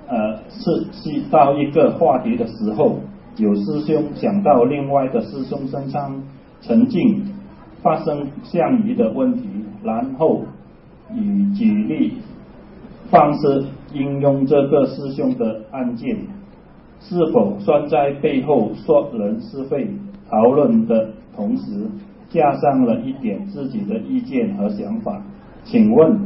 [0.08, 3.00] 呃是是到一个话题的时候，
[3.38, 6.24] 有师兄想到另外的师兄身上
[6.62, 7.34] 沉浸
[7.82, 9.48] 发生相疑的问题，
[9.84, 10.44] 然后
[11.16, 12.18] 以举例
[13.10, 16.17] 方式应用这个师兄的案件，
[17.00, 19.88] 是否算在背后说人是非？
[20.30, 21.88] 讨论的同时，
[22.30, 25.22] 加上了一点自己的意见和想法，
[25.63, 26.20] 请问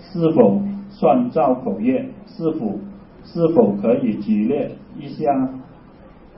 [0.00, 2.04] 是否算造口业？
[2.26, 2.78] 是否
[3.24, 5.24] 是否可以举例一下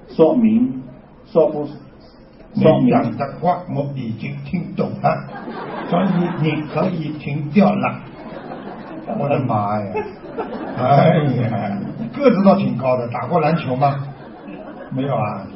[0.08, 0.82] 说明？
[1.24, 1.64] 说不
[2.54, 2.90] 说明？
[3.16, 5.24] 的话我已经听懂了，
[5.88, 6.06] 所以
[6.42, 8.09] 你可以停掉了。
[9.18, 9.92] 我的妈呀！
[10.76, 11.78] 哎呀，
[12.16, 14.04] 个子倒挺高的，打过篮球吗？
[14.90, 15.46] 没有啊。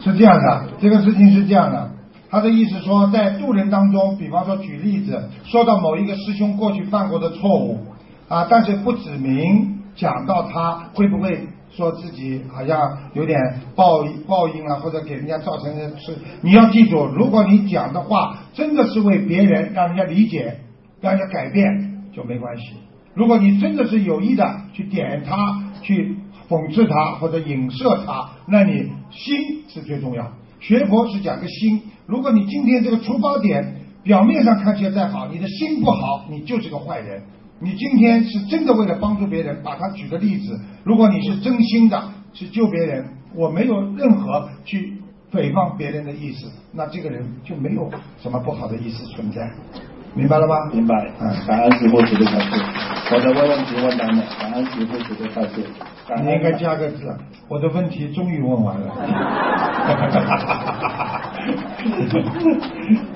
[0.00, 1.90] 是这样的，这个事情是这样的。
[2.30, 7.78] 他的意思说，在渡人当中，比方说举例子，说到某一个师兄过去犯过的错误
[8.28, 13.38] 啊，但是不指明讲到他会不会说自己好像有点
[13.74, 20.60] 报报应啊，或者给人家造成的是，你要记住，如果你讲的话真的是为别人让人家理解，
[21.00, 21.66] 让人家改变
[22.14, 22.76] 就没关系。
[23.14, 25.36] 如果你真的是有意的去点他，
[25.82, 26.16] 去
[26.48, 30.32] 讽刺他或者影射他，那你心是最重要。
[30.60, 37.22] 学佛是讲个心，如果你今天这个出发点表面上看起来再好，你的心不好，你就是个坏人。
[37.62, 43.04] 你今天是真的为了帮助别人，把他举个例子，如果你是真心的去救别人，
[43.34, 44.94] 我没有任何去
[45.30, 49.50] 诽谤别人的意思，那这个人就没有什么不好的意思存在，
[50.14, 50.54] 明白了吗？
[50.72, 50.94] 明白。
[51.20, 52.50] 嗯感恩师傅慈悲开示。
[53.12, 55.64] 我的问问题问完了，感恩师傅慈悲开示。
[56.08, 57.14] 感恩你应该加个字，
[57.48, 58.86] 我的问题终于问完了。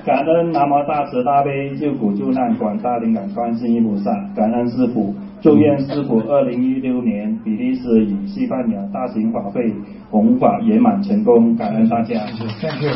[0.05, 9.73] 感恩南无大慈大悲救苦救难广大灵感观世音菩萨，感恩师傅，祝愿师傅二零一六年比利时与西班牙大型法会
[10.09, 12.25] 弘法圆满成功，感恩大家。
[12.27, 12.91] 谢谢，Thank you。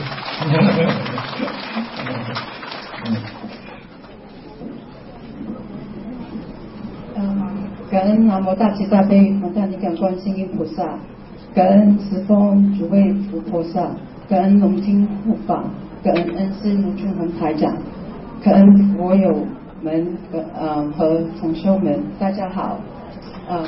[3.06, 3.16] 嗯
[7.22, 7.24] 嗯，
[7.90, 11.00] 感恩南无大慈大悲广大灵感观世音菩萨，
[11.56, 13.90] 感恩慈风主位佛菩萨，
[14.30, 15.64] 感恩龙金护法，
[16.04, 17.76] 感恩恩师卢俊宏台长，
[18.44, 19.44] 感恩佛友
[19.82, 22.78] 们呃呃和同修们，大家好，
[23.50, 23.64] 呃、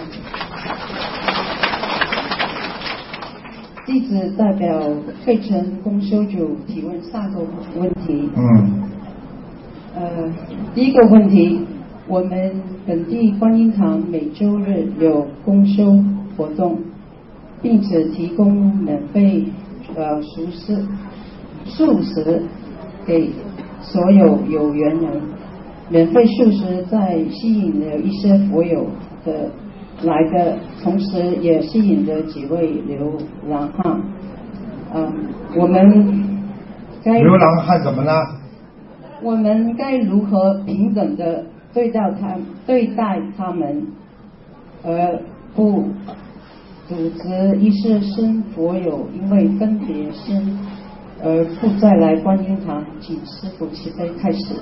[3.87, 4.79] 弟子代表
[5.25, 7.39] 费城公修组提问三个
[7.75, 8.29] 问题。
[8.37, 8.83] 嗯。
[9.93, 10.01] 呃，
[10.75, 11.65] 第一个问题，
[12.11, 12.51] 我们
[12.85, 15.97] 本地观音堂每周日有公修
[16.35, 16.77] 活动，
[17.61, 19.45] 并且提供免费
[19.95, 20.85] 呃熟食
[21.63, 22.43] 素食
[23.05, 23.29] 给
[23.79, 25.21] 所有有缘人。
[25.89, 28.87] 免费素食在吸引了一些佛友
[29.23, 29.49] 的
[30.03, 33.13] 来的同时，也吸引了几位流
[33.47, 34.01] 浪汉。
[34.93, 35.13] 嗯、
[35.57, 35.81] 我们
[37.05, 38.11] 该流浪汉怎么了？
[39.23, 43.87] 我们该如何平等的对待他对待他们，
[44.83, 45.19] 而
[45.55, 45.87] 不
[46.87, 50.59] 组织一些生佛友因为分别生
[51.23, 54.55] 而不再来观音堂，请师傅慈悲开始。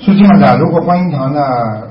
[0.00, 1.40] 是这样的，如果观音堂呢，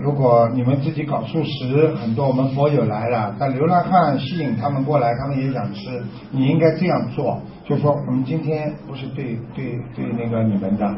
[0.01, 10.93] 如果你们自己搞素食，很多我们佛友来了，但流浪汉吸引他们过来，他们也想吃，你应该这样做，就说我们今天不是对对对那个你们的，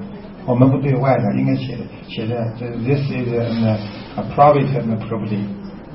[0.45, 3.33] 我们不对外的，应该写的写的这 this is
[4.15, 4.67] a private
[5.07, 5.45] property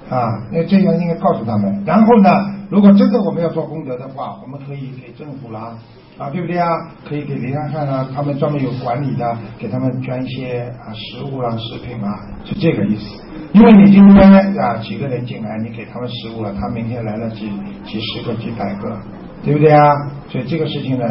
[0.08, 1.82] 啊，那这样应该告诉他们。
[1.84, 2.30] 然后呢，
[2.70, 5.76] 如果真的我们要做功德的话，我们可以给政府啦，
[6.16, 6.68] 啊，对不对啊？
[7.06, 12.08] 可以给流浪汉啊，他们专门有管理的，给他们捐一些啊食物啊、食品啊，
[12.46, 13.22] 是这个意思。
[13.52, 17.50] 因为你今天啊几个人进来，你给他们食物了，他明天来了几
[17.84, 18.96] 几十个、几百个，
[19.44, 19.92] 对不对啊？
[20.28, 21.04] 所以这个事情呢，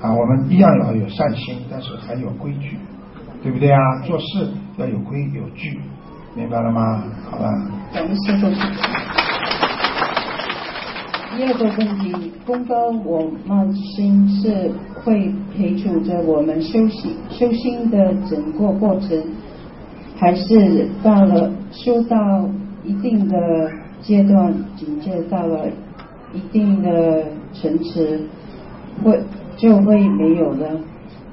[0.00, 2.76] 啊，我们一样要有善心，但是还有规矩，
[3.42, 3.78] 对不对啊？
[4.06, 5.80] 做事要有规有矩，
[6.36, 7.02] 明白了吗？
[7.30, 7.50] 好吧。
[7.92, 8.48] 感恩师傅。
[11.36, 14.70] 第二个问题，功高我慢心是
[15.02, 19.20] 会陪助着我们修行修心的整个过程，
[20.16, 22.48] 还是到了修到
[22.84, 23.70] 一定的
[24.00, 25.66] 阶段，境界到了
[26.32, 28.20] 一定的层次，
[29.04, 29.20] 会
[29.58, 30.70] 就会没有了？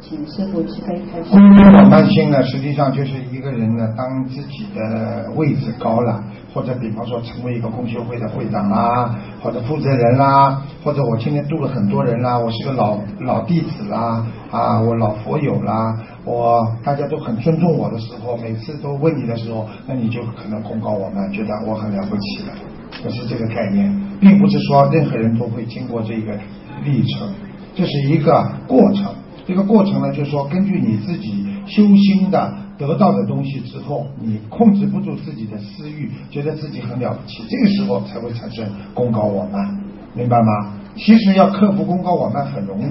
[0.02, 1.30] 请师傅慈悲开始。
[1.32, 6.24] 功高我慢心呢，实际上就是一个人呢，当自己的位置高了，
[6.54, 22.54] 或者比方说成为一个共修会的会长啦，或者负责人啦，或者我今天度了很多人啦，我是个老老弟子啦，啊，我老佛友啦，我大家都很尊重我的时候，每次都问你的时候，那你就可能功高我们，觉得我很了不起了，
[23.04, 26.32] 就是这个概念，并不是说任何人都会经过这个
[26.84, 27.28] 历程，
[27.76, 29.14] 这是一个过程。
[29.46, 39.78] 这个过程呢，就是说根据你自己修心的得到的东西之后，你控制不住自己的私欲，觉得自己很了不起，这个时候才会产生功高我慢，
[40.16, 40.74] 明白吗？
[40.96, 42.86] 其实要克服功高我慢很容易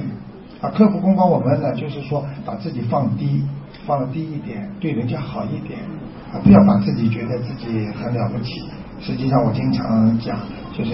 [0.60, 3.42] 啊，克服功高我慢呢，就是说把自己放低，
[3.84, 5.80] 放低一点，对人家好一点
[6.32, 8.62] 啊，不要把自己觉得自己很了不起。
[9.00, 10.38] 实际上我经常讲，
[10.72, 10.92] 就是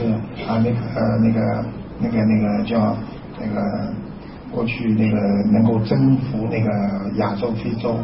[0.49, 1.64] 啊那个呃那个
[2.01, 2.97] 那个那个叫
[3.41, 3.93] 那个。
[4.53, 5.16] 过去那个
[5.53, 6.68] 能够征服那个
[7.18, 7.95] 亚洲、非洲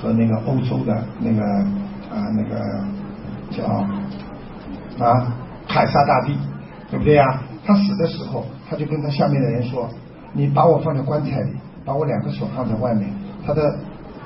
[0.00, 1.42] 和那个欧洲的那个
[2.08, 2.84] 啊那个
[3.50, 3.64] 叫
[5.04, 5.34] 啊
[5.66, 6.38] 凯撒大帝，
[6.88, 7.42] 对不对呀？
[7.66, 9.90] 他死的时候，他就跟他下面的人说
[10.32, 11.50] ：“你把我放在棺材里，
[11.84, 13.10] 把我两个手放在外面。”
[13.44, 13.76] 他的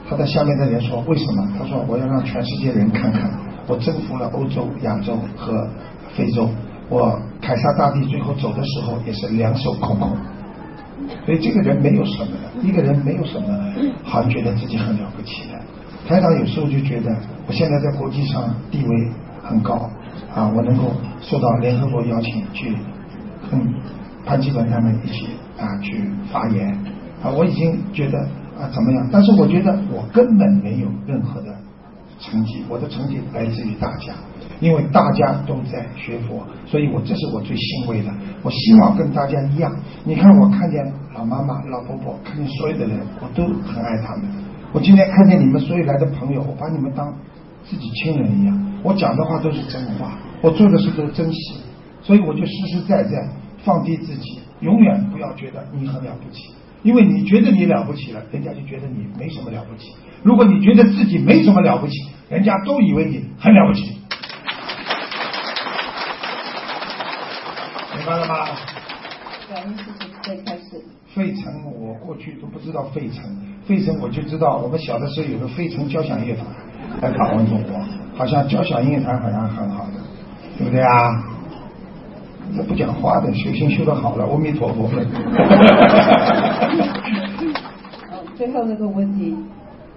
[0.06, 3.30] 他的下面的人说：“为什么？”他说：“我要让全世界人看看，
[3.66, 5.66] 我征服了欧洲、亚洲和
[6.14, 6.46] 非洲。
[6.90, 10.14] 我凯撒大帝最后走的时候也是两手空空。”
[11.24, 13.48] 所以这个人没有什么的，一个人没有什么，
[14.02, 15.60] 好像觉得自己很了不起的。
[16.08, 17.14] 台长有时候就觉得，
[17.46, 19.08] 我现在在国际上地位
[19.42, 19.90] 很高
[20.34, 22.74] 啊，我能够受到联合国邀请去
[23.50, 23.60] 跟
[24.24, 26.68] 潘基文他们一起啊去发言
[27.22, 28.18] 啊，我已经觉得
[28.58, 29.08] 啊怎么样？
[29.12, 31.54] 但是我觉得我根本没有任何的
[32.18, 34.14] 成绩，我的成绩来自于大家。
[34.60, 38.12] 因为大家都在学佛，所以我这是我最欣慰的。
[38.42, 40.84] 我希望跟大家一样，你看我看见
[41.14, 44.28] 老妈妈、老婆婆，看见所有的人，我都很爱他们。
[44.72, 47.12] 我今天看见你们所有来的朋友，我把你们当
[47.64, 48.80] 自己亲人一样。
[48.82, 51.54] 我讲的话都是真话，我做的事都是真实，
[52.02, 53.28] 所以我就实实在在
[53.64, 56.52] 放低自己，永远不要觉得你很了不起，
[56.82, 59.92] 因为你觉得你了不起了，人家就觉得你没什么了不起。
[60.22, 61.94] 如果你觉得自己没什么了不起，
[62.28, 63.96] 人家都以为你很了不起。
[68.00, 68.46] 明白了吗？
[69.52, 70.82] 感恩师傅再开始。
[71.14, 73.22] 费城，我过去都不知道费城，
[73.66, 76.46] 费城我就知道，我们小的时候有个费城交响乐团
[77.02, 77.78] 来访问中国，
[78.16, 79.92] 好像交响乐团好像很好的，
[80.56, 81.10] 对不对啊？
[82.56, 84.88] 这不讲话的，修行修得好了，阿弥陀佛。
[88.08, 89.36] 好，最后那个问题，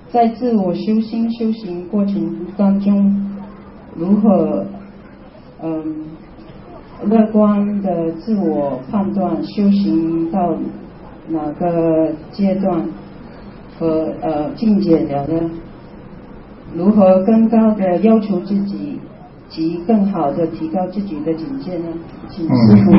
[0.10, 3.40] 在自我修心修行过程当中，
[3.96, 4.66] 如何
[5.62, 6.06] 嗯
[7.10, 10.56] 乐观的自我判断修行到
[11.30, 12.86] 哪个阶段
[13.78, 15.50] 和呃境界了呢？
[16.76, 19.00] 如何更高的要求自己
[19.48, 21.86] 及更好的提高自己的境界呢？
[22.30, 22.92] 请师傅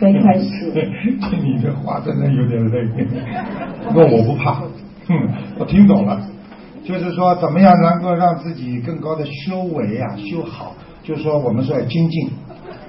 [0.00, 0.70] 飞开始。
[1.20, 2.88] 听你这话真的有点累，
[3.88, 4.54] 不过我不怕，
[5.06, 5.14] 哼，
[5.58, 6.20] 我听懂了，
[6.82, 12.30] 就是说怎么样能够让自己更高的修为啊修好，就是说我们说要精进。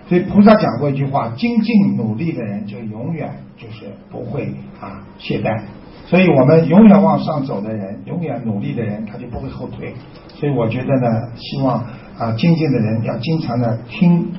[0.07, 5.61] 所以菩萨讲过一句话：精进努力的人就永远就是不会啊懈怠。
[6.05, 9.93] 所以我们永远往上走的人，永远努力的人，他就不会后退。
[10.29, 11.83] 所以我觉得呢，希望
[12.17, 14.31] 啊精进的人要经常的听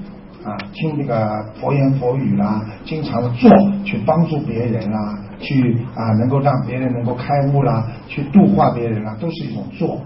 [0.42, 3.50] 啊听这个佛言佛语啦，经常的做
[3.84, 10.00] 去帮助别人啦，去啊能够让别人能够开悟啦，去度化别人啦，都是一种做。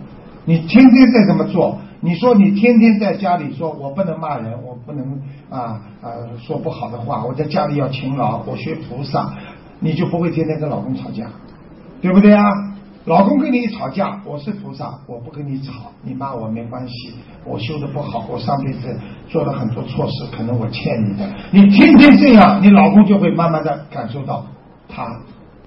[0.45, 9.33] 你天天在这么做，你说你天天在家里说我不能骂人，我不能啊啊说不好的话，我在家里要勤劳，我学菩萨，
[9.79, 11.27] 你就不会天天跟老公吵架，
[12.01, 12.43] 对不对啊？
[13.05, 18.99] 老公跟你吵架，我是菩萨，我不跟你吵，你骂我没关系，我修的不好，我上辈子
[19.29, 21.29] 做了很多错事，可能我欠你的。
[21.53, 24.45] 你天天这样，你老公就会慢慢的感受到，
[24.89, 25.07] 他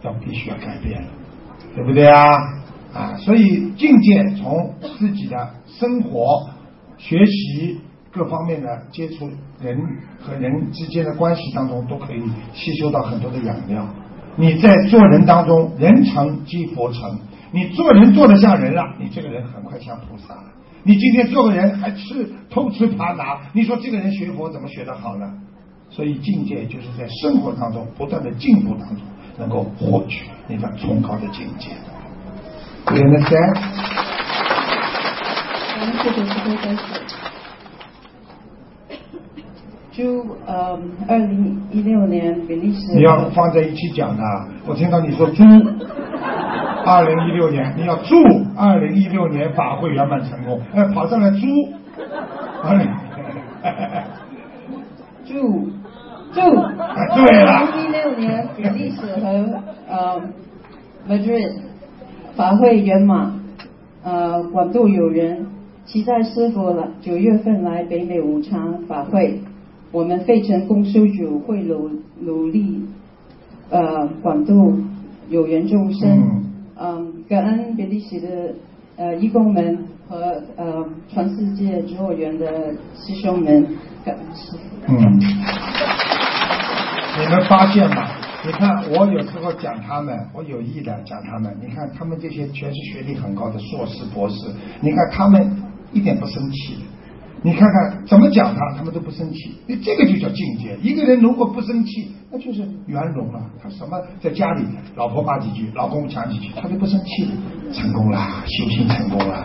[0.01, 1.07] 要必须要改变了，
[1.73, 2.21] 对不对啊？
[2.95, 6.49] 啊，所以境界从自己的生活、
[6.97, 7.77] 学习
[8.09, 9.29] 各方面的接触
[9.61, 9.77] 人
[10.21, 12.23] 和人之间的关系当中，都可以
[12.53, 13.85] 吸收到很多的养料。
[14.37, 17.19] 你在做人当中，人成即佛成。
[17.51, 20.43] 你做人做得像人了，你这个人很快像菩萨了。
[20.83, 25.25] 你今天做个人还吃偷吃扒拿，你说这个人学佛怎么学得好呢？
[25.89, 28.99] 所以境界就是在生活当中不断的进步当中，
[29.37, 31.71] 能够获取那个崇高的境界。
[32.86, 33.01] 悲
[36.57, 36.77] 开始。
[39.91, 40.03] 就
[40.45, 40.77] 呃，
[41.07, 42.93] 二零一六年比利时。
[42.93, 44.23] 你要放在一起讲的。
[44.67, 45.43] 我听到你说猪，
[46.86, 48.15] 二零一六年你要祝
[48.57, 50.61] 二零一六年法会圆满成功。
[50.73, 51.38] 哎，跑上来猪，
[55.25, 55.69] 祝
[56.33, 56.41] 祝
[57.15, 60.21] 对了二零一六年比利时和呃
[61.07, 61.53] Madrid
[62.36, 63.39] 法会圆满，
[64.03, 65.45] 呃广度有缘，
[65.86, 69.39] 期待师傅了九月份来北美五常法会，
[69.91, 72.81] 我们费城公修组会努努力
[73.69, 74.77] 呃广度
[75.29, 76.43] 有缘众生，
[76.77, 78.27] 嗯、感恩比利时的
[78.97, 83.65] 呃义工们和呃全世界植物园的师兄们，
[84.03, 84.59] 感恩师傅。
[84.88, 85.19] 嗯，
[87.17, 88.07] 你们发现吗？
[88.45, 91.57] 你看，我有时候讲他们，我有意的讲他们。
[91.59, 94.47] 你看，他们这些全是学历很高的硕士、博士，
[94.81, 96.77] 你看他们一点不生气。
[97.41, 99.55] 你看看怎么讲他，他们都不生气。
[99.65, 100.77] 你这个就叫境界。
[100.81, 103.41] 一个人如果不生气，那就是圆融了。
[103.61, 104.63] 他什么在家里，
[104.95, 107.27] 老婆骂几句，老公讲几句，他就不生气，
[107.73, 109.43] 成功了，修行成功了。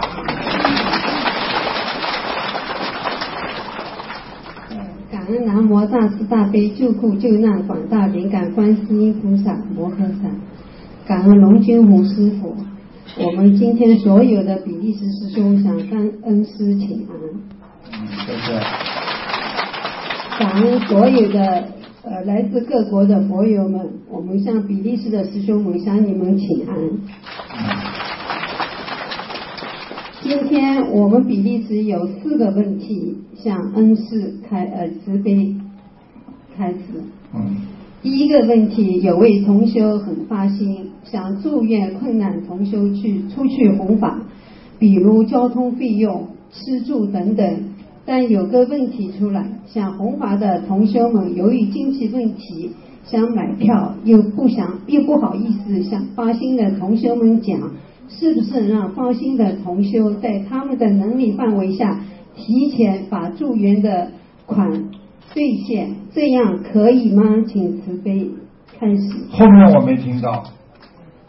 [5.30, 10.28] 感恩南无大慈大悲救苦救难广大灵感观世音菩萨摩诃萨，
[11.06, 12.56] 感恩龙君宏师傅。
[13.16, 17.14] 我们今天所有的比利时师兄向感恩师请安，
[17.92, 18.58] 嗯，对不对？
[20.40, 21.64] 感恩所有的
[22.02, 26.74] 呃来自各国的佛友们，我们向比利时的师兄们向你们请安。
[30.30, 35.56] 今天我们比利时有四个问题向恩师开呃慈悲
[36.56, 36.78] 开始。
[37.34, 37.56] 嗯
[38.00, 44.22] 第一个问题，有位同修很发心，想祝愿困难同修去出去弘法，
[44.78, 47.64] 比如交通费用、吃住等等，
[48.06, 52.70] 但有个问题出来，想弘法的同修们由于经济问题
[53.04, 57.58] 想买票，又不想又不好意思向发心的同修们讲，
[58.10, 62.00] 是不是让发心的同修在他们的能力范围下
[62.36, 64.10] 提前把助缘的
[64.46, 64.68] 款
[65.32, 67.22] 兑现，这样可以吗？
[67.46, 68.28] 请慈悲
[68.78, 69.00] 开始。
[69.30, 70.44] 后面我没听到，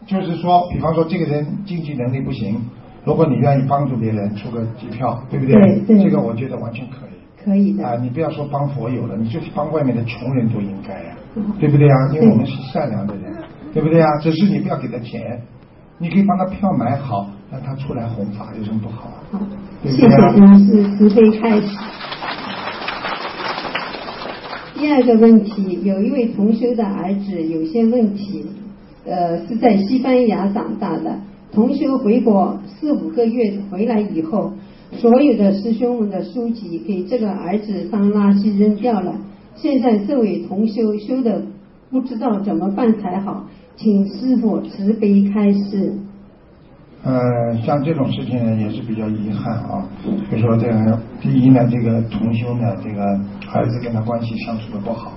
[0.06, 2.60] 就是说，比方说这个人经济能力不行，
[3.04, 5.54] 如果你愿意帮助别人出个机票，对不对？
[5.54, 7.44] 对对这个我觉得完全可以。
[7.44, 7.86] 可以的。
[7.86, 11.96] 啊，你不要说帮佛友了，你就是帮外面的穷人都应该呀、嗯对不对啊？
[12.12, 13.32] 因为我们是善良的人，
[13.72, 14.08] 对不对啊？
[14.20, 15.40] 只是你不要给他钱，
[16.02, 19.22] 你可以帮他票买好，让他出来弘法，有什么不好啊？
[19.30, 19.38] 好，
[19.84, 21.78] 谢谢对不对啊恩师慈悲开始。
[24.74, 28.44] 第二个问题，有一位同修的儿子有些问题，
[29.06, 31.20] 呃，是在西班牙长大的。
[31.52, 34.54] 同修回国四五个月回来以后，
[34.90, 39.14] 所有的师兄们的书籍给这个儿子当垃圾扔掉了。
[39.54, 41.42] 现在这位同修修的
[41.92, 43.44] 不知道怎么办才好，
[43.76, 45.92] 请师傅慈悲开示。
[47.04, 49.84] 呃，像这种事情呢，也是比较遗憾啊。
[50.30, 53.02] 就说这个，第一呢，这个同修呢，这个
[53.52, 55.12] 儿子跟他关系相处的不好。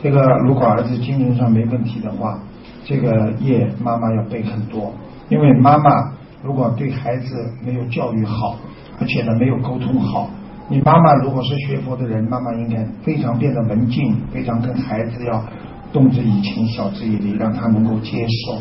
[0.00, 2.38] 这个如果儿子精神上没问题的话，
[2.84, 4.92] 这个业妈妈要背很多，
[5.28, 6.12] 因为妈妈
[6.44, 7.34] 如果对孩子
[7.66, 8.56] 没有教育好，
[9.00, 10.30] 而且呢没有沟通好，
[10.68, 15.44] 你妈妈如果是学佛的人，妈妈应该非常变得文静，非常跟孩子要
[15.92, 18.58] 动之以情，晓之以理，让他能够接受。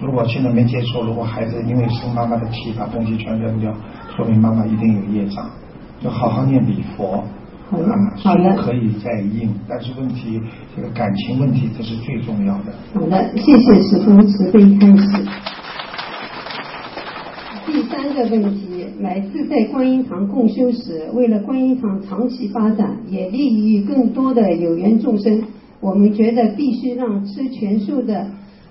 [0.00, 3.74] 如果现在没接受，如果孩子因为生妈妈的气把东西全扔掉，
[4.16, 5.44] 说明妈妈一定有业障。
[6.00, 7.24] 就好好念礼佛，
[7.68, 10.40] 好的啊，好的书可以再印，但是问题
[10.76, 12.72] 这个感情问题这是最重要的。
[12.94, 15.26] 好的，谢谢师傅慈悲开始。
[17.66, 25.42] 第三个问题，来自在观音堂共修时，为了观音堂长期发展，也利于更多的有缘众生，
[25.80, 28.26] 我们觉得必须让吃全素的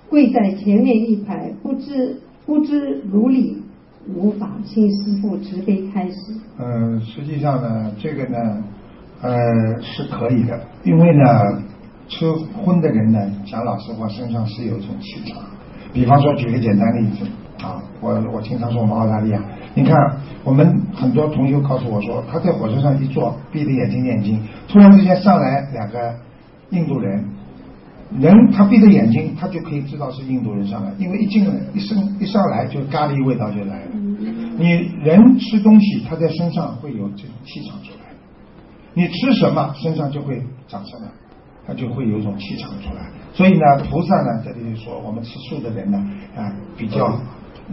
[0.09, 3.61] 跪在前面一排，不知不知如理
[4.05, 6.15] 如法，请师傅慈悲开始。
[6.59, 8.63] 嗯，实际上呢，这个呢，
[9.21, 9.31] 呃，
[9.81, 11.61] 是可以的，因为呢，
[12.07, 15.43] 吃荤的人呢，讲老实话，身上是有一种气场。
[15.93, 17.25] 比方说，举个简单例子
[17.63, 19.41] 啊，我我经常说我们澳大利亚，
[19.75, 19.95] 你看
[20.43, 26.15] 我们很多同学告诉我说，他在火车上一坐，闭着眼睛念经，突然之间上来两个
[26.71, 27.23] 印度人，
[28.19, 33.91] 人他闭着眼睛，他就可以知道是印度人上来，因为一进来一升一上来就咖喱味道就来了。
[34.57, 34.71] 你
[35.03, 38.07] 人吃东西，他在身上会有这种气场出来。
[38.93, 41.07] 你吃什么，身上就会长什么，
[41.65, 43.09] 他就会有一种气场出来。
[43.33, 45.97] 所以呢，菩萨呢，这里就说我们吃素的人呢，
[46.35, 47.19] 啊，比较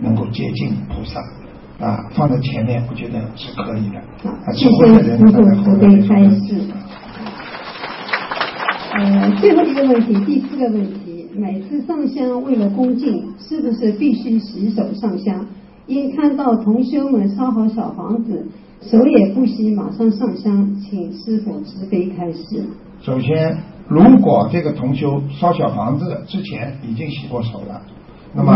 [0.02, 1.18] 能够接近菩萨，
[1.84, 3.98] 啊，放在前面，我觉得是可以的。
[4.28, 6.40] 啊，吃谢荤的人谢师站在后面。
[8.94, 15.44] 呃，最后一个问题，第四个问题，每次上香为了恭敬，是不是必须洗手上香？
[15.88, 18.46] 因看到同修们烧好小房子，
[18.80, 22.64] 手也不洗，马上上香，请师傅慈悲开示。
[23.00, 27.82] 首先，如果这个同修烧小房子之前已经洗过手了，
[28.32, 28.54] 那么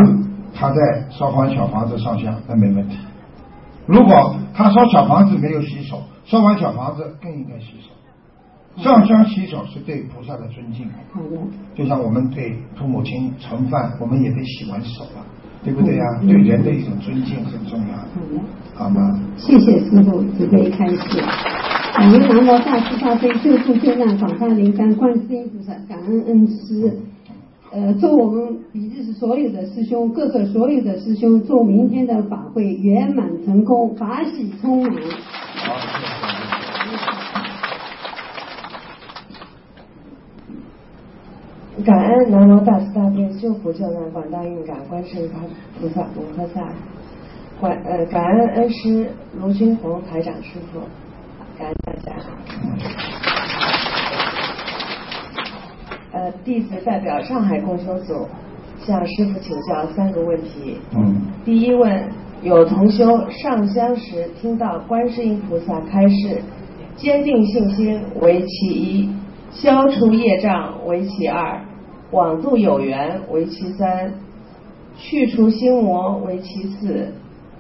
[0.55, 0.77] 他在
[1.11, 2.97] 烧完小房子上香，那没问题。
[3.87, 7.91] 如果他烧小房子没有洗手，烧完小房子更应该洗手。
[8.83, 11.37] 上香洗手是对菩萨的尊敬，好的，
[11.75, 15.27] 就像我们对父母亲盛饭，我们也得洗完手啊，
[15.65, 18.41] 对不对呀、嗯对人的一种尊敬很重要，好的，
[18.75, 19.21] 好吗？
[19.37, 20.99] 谢谢师傅慈悲开示。
[21.97, 26.97] 感恩南无大慈大悲救苦救难广大灵感观世音菩萨，感恩恩师。
[27.71, 34.93] 呃，祝我们比日所有的师兄，各个所有的师兄，祝明天的法会圆满成功，法喜充满。
[34.93, 37.09] 好，谢谢。
[41.85, 45.31] 感恩南无大慈大悲救苦救难广大运感观世音
[45.81, 46.61] 菩萨摩诃萨，
[47.61, 49.09] 感呃感恩恩师
[49.41, 50.81] 卢军红台长师傅，
[51.57, 52.23] 感恩大家。
[56.13, 58.27] 呃，弟子代表上海共修组
[58.81, 60.79] 向师傅请教三个问题。
[60.97, 61.15] 嗯，
[61.45, 62.11] 第一问，
[62.43, 66.43] 有同修上香时听到观世音菩萨开示，
[66.97, 69.09] 坚定信心为其一，
[69.53, 71.61] 消除业障为其二，
[72.11, 74.13] 广度有缘为其三，
[74.97, 77.13] 去除心魔为其四，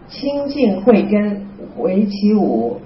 [0.09, 1.46] 清净慧根
[1.76, 2.78] 为其五，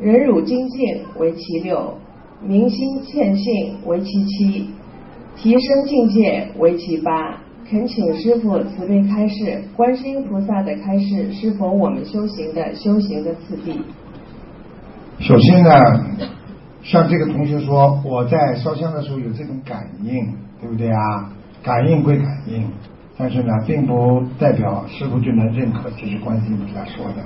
[0.00, 1.94] 忍辱精进为其六，
[2.42, 4.70] 明心见性为其七，
[5.36, 7.38] 提升境界为其八。
[7.70, 13.80] 恳请师傅慈悲开示，观世音菩萨的开示是否我们修行的修行的次第？
[15.20, 15.70] 首先呢，
[16.82, 20.26] 像这个同学说，我在烧香的时候有这种感应，
[20.62, 21.28] 对不对啊？
[21.62, 22.66] 感应归感应，
[23.18, 27.22] 但是呢，并不代表师傅就能认可这是观世音菩萨说的。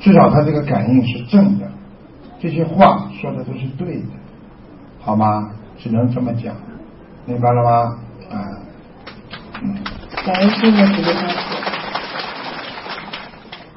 [0.00, 1.70] 至少他这个感应是正的，
[2.40, 4.06] 这些话说的都是对的，
[5.00, 5.50] 好吗？
[5.78, 6.54] 只能这么讲，
[7.26, 7.98] 明白了吗？
[8.30, 8.36] 啊，
[9.62, 9.74] 嗯。
[10.24, 11.36] 感恩师傅慈悲开示。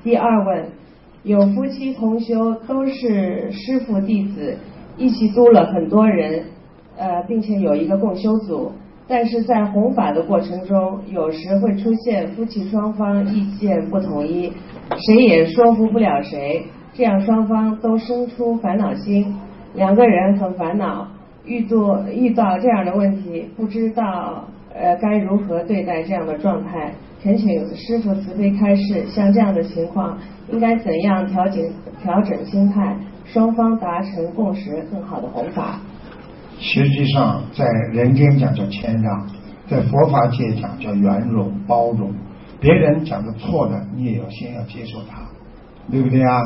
[0.04, 0.70] 第二问，
[1.24, 4.58] 有夫妻同修都是师傅弟子，
[4.98, 6.46] 一起租了很多人，
[6.98, 8.72] 呃，并且有一个共修组，
[9.10, 14.54] 但是在弘法的过程中，有时会出现夫妻双方意见不统一，
[14.96, 19.36] 谁也说服不了谁，这样双方都生出烦恼心，
[19.74, 21.08] 两个人很烦恼，
[21.44, 26.94] 遇到遇到这样的问题，不知道呃该如何对待这样的状态。
[27.24, 30.18] 恳请师傅慈悲开示，像这样的情况，
[30.52, 31.68] 应该怎样调节
[32.02, 32.96] 调整心态，
[33.26, 35.82] 双方达成共识，更好的弘法。
[36.60, 39.26] 实际上，在人间讲叫谦让，
[39.68, 42.14] 在佛法界讲叫圆融包容。
[42.60, 45.22] 别人讲的错的，你也要先要接受他，
[45.90, 46.42] 对不对啊？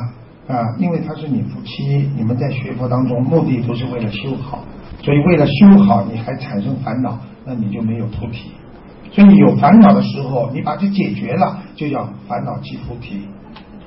[0.47, 4.64] 啊，因为他是你夫妻，你们在学佛当中目的都是为了修好，
[5.01, 8.51] 所以为了修好，你还产生烦恼，那你就没有菩提。
[9.11, 13.22] 所以你有烦恼的时候，你把它解决了，就叫烦恼即菩提。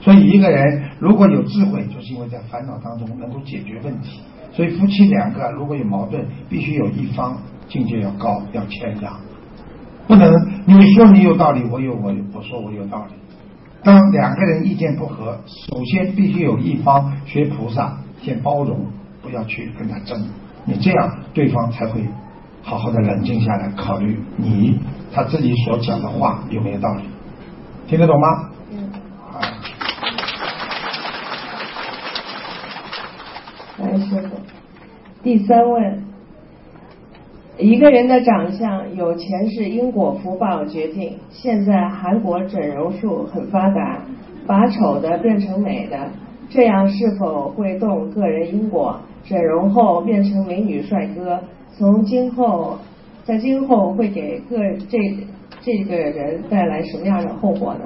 [0.01, 4.21] 所以一个人如果有智慧，就是因为在烦恼当中能够解决问题。
[4.57, 7.37] 所以夫妻两个如果有矛盾，必须有一方
[7.69, 9.15] 境界要高，要谦让，
[10.09, 10.33] 不能
[10.65, 13.13] 你说你有道理，我有我我说我有道理。
[13.85, 18.87] 当两个人意见不合，首先必须有一方学菩萨，先包容，
[19.21, 20.27] 不要去跟他争，
[20.65, 22.03] 你这样对方才会
[22.63, 24.81] 好好的冷静下来考虑你。
[25.13, 27.03] 他自己所讲的话有没有道理？
[27.87, 28.27] 听得懂吗？
[28.73, 28.91] 嗯。
[33.79, 34.26] 来师傅，
[35.27, 36.05] 第三问：
[37.59, 43.99] 一个人的长相有前世因果福报决定，现在韩国整容术很发达，
[44.47, 45.99] 把丑的变成美的，
[46.49, 49.01] 这样是否会动个人因果？
[49.25, 51.41] 整容后变成美女帅哥，
[51.77, 52.79] 从今后。
[53.25, 54.57] 在今后会给个
[54.89, 54.97] 这
[55.61, 57.81] 这个人带来什么样的后果呢？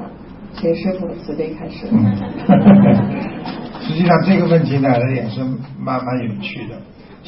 [0.52, 1.86] 请师傅慈悲开始。
[3.80, 5.40] 实际上这个问题呢也是
[5.78, 6.74] 蛮蛮有趣的。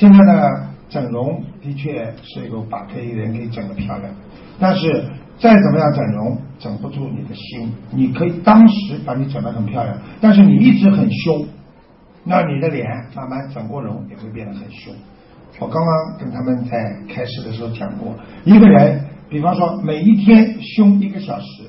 [0.02, 0.50] 现在呢，
[0.88, 4.12] 整容的确是有把可以人给整得漂亮，
[4.58, 5.04] 但是
[5.38, 7.72] 再怎么样整容，整不住你的心。
[7.92, 11.46] 你可以当时把你整得很漂亮，但是你一直很凶，
[12.24, 12.84] 那你的脸
[13.14, 14.92] 慢慢整过容也会变得很凶。
[15.60, 16.76] 我刚刚跟他们在
[17.08, 18.12] 开始的时候讲过，
[18.44, 21.62] 一个人，比方说每一天凶一个小时，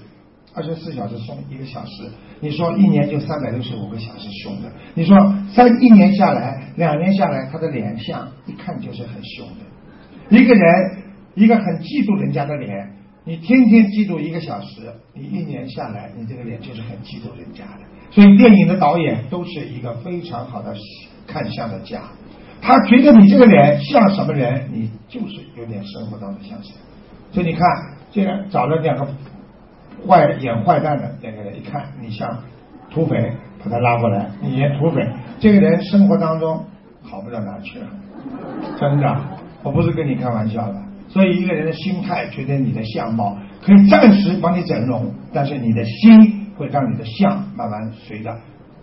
[0.55, 5.17] 二十四小时凶一个小时，你说一年就三百六十五个小时凶的，你说
[5.51, 10.37] 三一年下来，两年下来，他的脸相一看就是很凶的。
[10.37, 11.03] 一个人，
[11.35, 12.91] 一个很嫉妒人家的脸，
[13.25, 17.81] 你天天嫉妒一个小时，你一年下来，你这个脸就是很嫉妒人家的。
[18.11, 20.75] 所以电影的导演都是一个非常好的
[21.25, 22.03] 看相的家。
[22.61, 26.71] 他觉得你这个脸像什么人，你就是有点生活当中像谁。
[27.31, 27.61] 所以你看，
[28.11, 29.05] 这个找了两个
[30.07, 32.39] 坏演坏蛋的那个人，一看你像
[32.91, 33.33] 土匪，
[33.63, 35.07] 把他拉过来，你演土匪，
[35.39, 36.65] 这个人生活当中
[37.03, 37.87] 好不到哪去了，
[38.79, 39.21] 真的，
[39.63, 40.75] 我不是跟你开玩笑的。
[41.09, 48.35] 所以一个人的心态决定你的相貌，可以暂时帮你整容，但是你的心会让你的相慢慢随着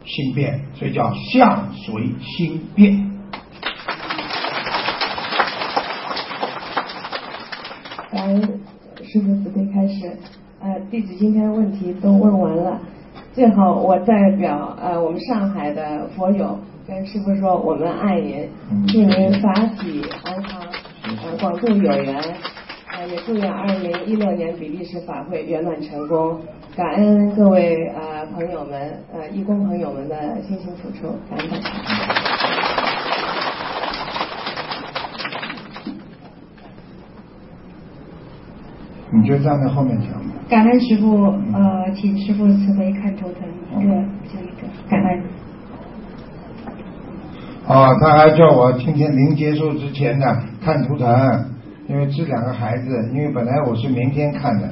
[0.04, 3.10] 心变，所以叫相随心变。
[8.12, 8.34] 来
[9.02, 10.16] 师傅准备开始，
[10.62, 12.78] 呃，弟子今天的问题都问完了，
[13.32, 18.46] 最后我代表呃我们上海的佛友跟师傅说，我们爱您，
[18.86, 20.60] 祝您法体安康，
[21.04, 22.14] 呃广度有缘，
[22.92, 26.38] 呃也祝愿二零一六年比利时法会圆满成功，
[26.76, 32.29] 感恩各位呃朋友们呃义工朋友们的辛勤付出，感恩大家。
[39.12, 40.08] 你就站在后面讲。
[40.48, 43.48] 感恩师傅，呃，请师傅慈悲看图腾，
[43.80, 43.94] 一个
[44.28, 45.22] 就一个，感恩。
[47.66, 50.26] 啊，他还叫我今天临结束之前呢
[50.60, 51.08] 看图腾，
[51.88, 54.66] 因为这两个孩子，因为本来我是明天看的，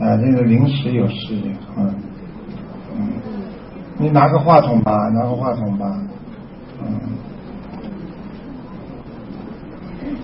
[0.00, 1.94] 啊，那个临时有事情，嗯
[2.96, 3.08] 嗯，
[3.98, 5.98] 你拿个话筒吧，拿个话筒吧，
[6.82, 6.88] 嗯。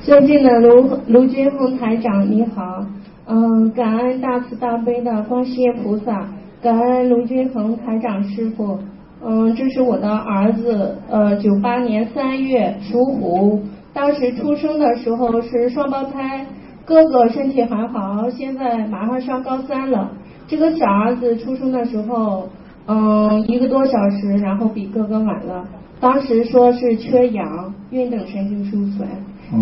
[0.01, 2.85] 尊敬的卢卢军峰台长，你好。
[3.27, 6.29] 嗯，感恩大慈大悲的观世音菩萨，
[6.63, 8.79] 感恩卢军恒台长师傅。
[9.27, 13.63] 嗯，这是我的儿子，呃，九八年三月属虎，
[13.95, 16.45] 当时出生的时候是双胞胎，
[16.85, 20.13] 哥哥身体还好，现在马上上高三了。
[20.47, 22.47] 这个小儿子出生的时候，
[22.87, 25.65] 嗯，一个多小时，然后比哥哥晚了。
[25.99, 29.09] 当时说是缺氧，运等神经受损，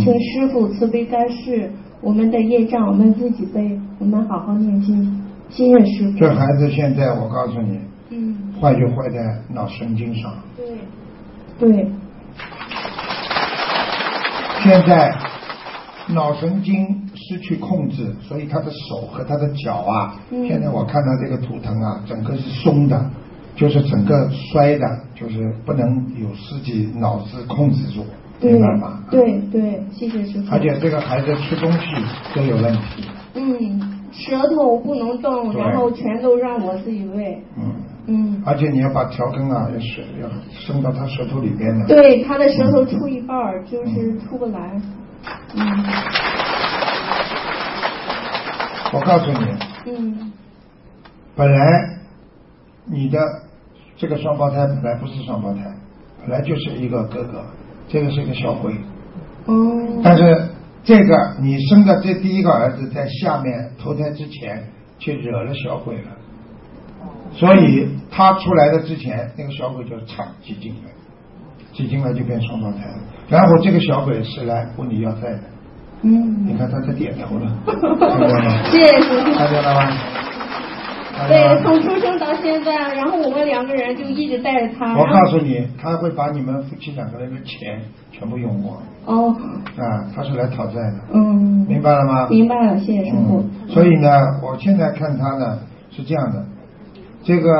[0.01, 1.71] 请师傅慈悲开示，
[2.03, 6.19] 我们的业障我们自己背，我们好好念经，信任师傅。
[6.19, 7.79] 这孩子现在我告诉你，
[8.11, 9.19] 嗯，坏就坏在
[9.55, 10.35] 脑神经上。
[10.57, 10.67] 对，
[11.61, 11.89] 对，
[14.65, 15.17] 现在
[16.09, 20.49] 脑神经失去控制，所以他的手和他的脚啊，嗯。
[20.49, 23.11] 现在我看到这个图腾啊，整个是松的，
[23.55, 24.85] 就是整个摔的，
[25.15, 29.05] 就是不能有自己脑子控制住，对明白吗？
[29.11, 30.53] 对对，谢谢师傅。
[30.53, 31.79] 而且这个孩子吃东西
[32.35, 37.43] 都有问题，嗯，舌头不能动，然后全都让我自己喂。
[37.57, 37.73] 嗯，
[38.07, 41.87] 嗯，而且你要把调羹啊，要是要伸到他舌头里边的。
[41.87, 44.81] 对，他的舌头出一半儿，就是出不来。
[45.55, 45.85] 嗯
[48.95, 49.47] 我告诉你，
[49.87, 50.33] 嗯
[51.35, 51.89] 本来
[52.85, 53.19] 你的
[53.97, 55.61] 这个双胞胎本来不是双胞胎，
[56.21, 57.43] 本来就是一个哥哥，
[57.93, 58.73] 这个是个小鬼。
[59.45, 59.55] 哦。
[60.03, 60.49] 但是
[60.83, 64.65] 这个你生的这第一个儿子在下面投胎之前
[64.99, 66.11] 去惹了小鬼了，
[67.33, 70.91] 所以他出来的之前那个小鬼就插挤进来，
[71.73, 72.99] 挤进来就变双胞胎了。
[73.29, 75.43] 然后这个小鬼是来问你要债的，
[76.03, 76.47] 嗯。
[76.47, 78.63] 你看他在点头了， 看见了吗？
[78.71, 79.35] 谢谢。
[79.37, 80.32] 看见了吗？
[81.29, 84.97] 对，从出生到现在，然后我们两个人就一直带着他。
[84.97, 89.35] 我告诉你，他会把你们夫妻两个人的钱全部用光哦，
[89.77, 90.07] 啊！
[90.15, 92.29] 他是来讨债的，嗯，明白了吗？
[92.29, 93.41] 明白了，谢谢师傅。
[93.41, 93.69] 嗯。
[93.69, 94.09] 所以呢，
[94.43, 95.59] 我现在看他呢
[95.91, 96.45] 是这样的，
[97.25, 97.51] 这个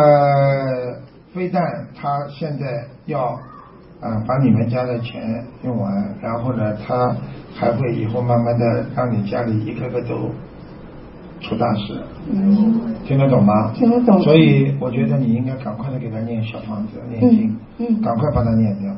[1.35, 1.63] 非但
[1.95, 3.25] 他现在要
[4.01, 7.15] 啊把你们家的钱用完，然后呢，他
[7.55, 10.31] 还会以后慢慢的让你家里一个个都
[11.43, 12.01] 出大事。
[12.33, 12.81] 嗯。
[13.05, 13.73] 听得懂吗？
[13.75, 18.91] 听得懂所以我觉得你应该赶快的给他念小房子，念经，嗯嗯赶快把它念掉。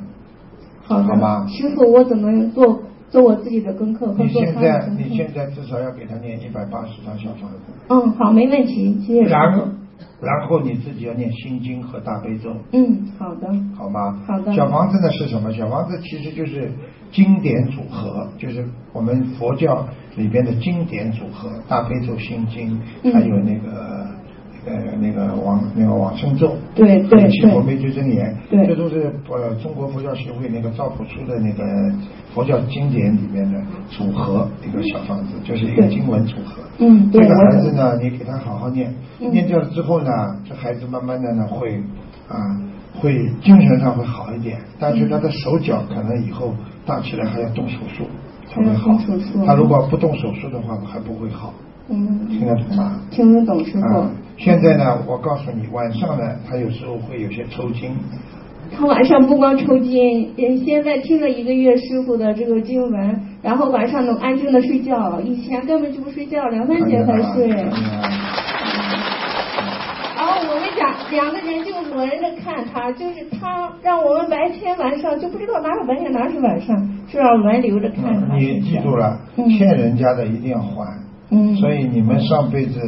[0.82, 1.04] 好的。
[1.04, 4.88] 好吧师傅，我怎么做做我自己的功课和你做现在？
[4.96, 7.56] 你现在至少要给他念一百八十张小房子，
[7.88, 9.70] 嗯，好，没问题，谢谢师然后傅。
[10.24, 13.48] 然后你自己要念心经和大悲咒，嗯，好的。
[13.76, 14.18] 好吗？
[14.26, 15.52] 好的小房子呢是什么？
[15.52, 16.70] 小房子其实就是
[17.12, 24.03] 经典组合，就是我们佛教里边的经典组合，大悲咒、心经，嗯还有那个。
[24.66, 31.62] 呃，那个往那个往生咒，对对对七佛灭罪真言，对这都是呃中国佛教协会那个赵朴初的那个
[32.34, 33.60] 佛教经典里面的
[33.90, 36.62] 组合一个小方子，就是一个经文组合。
[36.78, 40.10] 嗯对这个孩子呢，你给他好好念，嗯念掉了之后呢，
[40.48, 41.76] 这孩子慢慢的呢会
[42.28, 42.34] 啊
[43.00, 46.54] 会精神上会好一点，但是他的手脚可能以后
[46.86, 48.04] 大起来还要动手术
[48.46, 48.90] 才会好。
[49.46, 51.52] 他如果不动手术的话，还不会好。
[51.88, 52.98] 嗯，听得懂吗？
[53.10, 53.98] 听得懂师傅。
[53.98, 57.90] 啊，现在呢，我告诉你，晚上呢，他有时候会有些抽筋，
[58.76, 67.46] 他晚上不光抽筋，嗯，现在听了一个月师傅的这个经文，然后晚上能安静的睡觉，以前根本就不睡觉，两三点才睡。
[70.16, 76.76] 然后我们两两个人就轮着看他，就是他让我们白天晚上就不知道哪是白天哪是晚上，
[77.06, 78.34] 就要轮流着看他。
[78.34, 80.98] 嗯你记住了，嗯欠人家的一定要还，
[81.30, 82.80] 嗯所以你们上辈子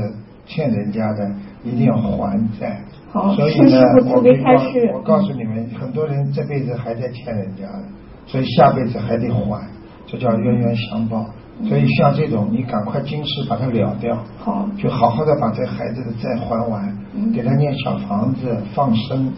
[0.46, 1.30] 欠人家的
[1.62, 2.80] 一定要还债。
[3.12, 3.80] 好所以呢
[4.14, 7.84] 我跟你开示我告诉你们，很多人这辈子还在欠人家的，
[8.26, 9.60] 所以下辈子还得还，
[10.06, 11.26] 这叫冤冤相报。
[11.64, 19.32] 所以像这种，你赶快今世把它了掉，好，就好好的把这孩子的债还完，嗯给他念小房子放生，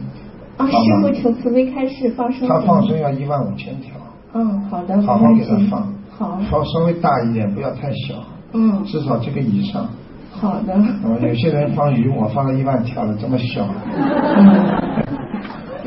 [0.56, 1.12] 啊，师傅？
[1.12, 2.48] 求慈悲开示放生。
[2.48, 3.94] 他放生要一万五千条，
[4.34, 8.16] 嗯，好的，好好给他放，好，放稍微大一点，不要太小，
[8.52, 9.86] 嗯，至少这个以上。
[10.40, 10.72] 好的。
[11.04, 13.66] 呃，有些人放鱼，我放了一万条了，这么小。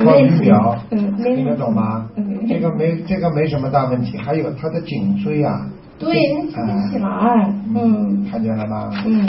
[0.03, 2.09] 放鱼苗，听得懂吗？
[2.15, 4.17] 嗯这个没这个没什么大问题。
[4.17, 5.65] 还有他的颈椎啊，
[5.99, 6.13] 对，
[6.53, 8.89] 他听不起来，嗯看见了吗？
[9.05, 9.25] 嗯，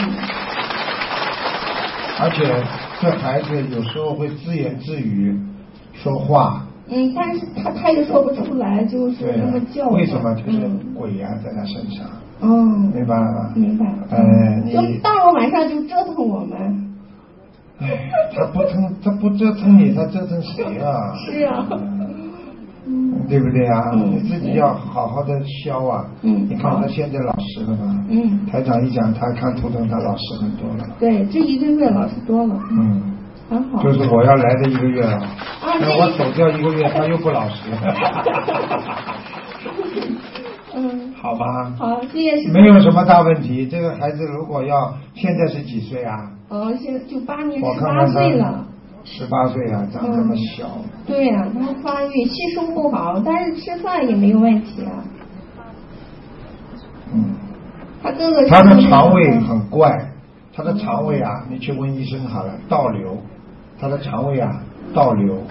[2.19, 2.43] 而且
[2.99, 5.37] 这孩子有时候会自言自语
[5.93, 9.89] 说话，嗯，但是他他也说不出来，就是对啊这么叫。
[9.89, 10.33] 为什么？
[10.35, 12.05] 就是嗯鬼呀、在他身上，
[12.41, 13.51] 嗯，明白了吗？
[13.55, 13.85] 明白。
[14.11, 16.57] 呃，就你到了晚上就折腾我们。
[17.79, 17.87] 哎，
[18.35, 21.13] 他不疼，他不折腾你，他折腾谁啊？
[21.15, 21.67] 是啊。
[22.85, 23.91] 嗯对不对啊？
[23.93, 25.31] 嗯你自己要好好的
[25.63, 26.05] 消啊。
[26.21, 28.05] 嗯你看他现在老实了吧？
[28.09, 30.85] 嗯，台长一讲，他看图腾，他老实很多了。
[30.99, 32.59] 对，这一个月老实多了。
[32.71, 33.01] 嗯，
[33.49, 33.81] 很好。
[33.83, 35.27] 就是我要来的一个月了，啊，
[35.79, 37.69] 那我走掉一个月，他又不老实。
[40.75, 41.45] 嗯，好吧。
[41.77, 42.49] 好，谢谢。
[42.51, 43.67] 没有什么大问题。
[43.67, 46.31] 这个孩子如果要现在是几岁啊？
[46.49, 48.65] 哦，现在九八年我十八岁了。
[49.05, 50.65] 十八岁啊，长这么小。
[51.05, 55.03] 对呀、他发育吸收不好，但是吃饭也没有问题啊。
[57.13, 57.35] 嗯。
[58.01, 60.09] 他哥哥他的肠胃很怪，
[60.55, 63.17] 他的肠胃啊，你去问医生好了，倒流，
[63.79, 64.61] 他的肠胃啊
[64.93, 65.41] 倒流，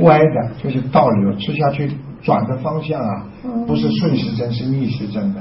[0.00, 1.90] 歪的，就是倒流，吃下去
[2.22, 3.26] 转的方向啊，
[3.66, 5.40] 不是顺时针是逆时针的，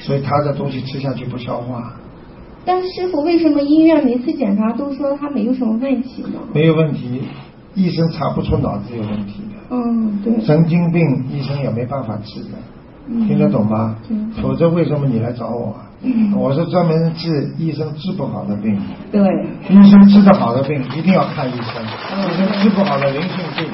[0.00, 1.92] 所以他的东西吃下去不消化。
[2.64, 6.40] 但师傅，为什么医院每次检查都说他没有什么问题呢？
[6.52, 7.22] 没有问题，
[7.74, 9.56] 医生查不出脑子有问题的。
[9.70, 10.40] 嗯，对。
[10.40, 12.58] 神经病医生也没办法治的，
[13.08, 13.96] 嗯听得懂吗？
[14.08, 15.86] 嗯否则为什么你来找我啊？
[16.06, 18.80] 嗯我是专门治医生治不好的病。
[19.10, 19.20] 对。
[19.68, 21.82] 医生治得好的病一定要看医生，
[22.14, 23.66] 嗯医生治不好的灵性病，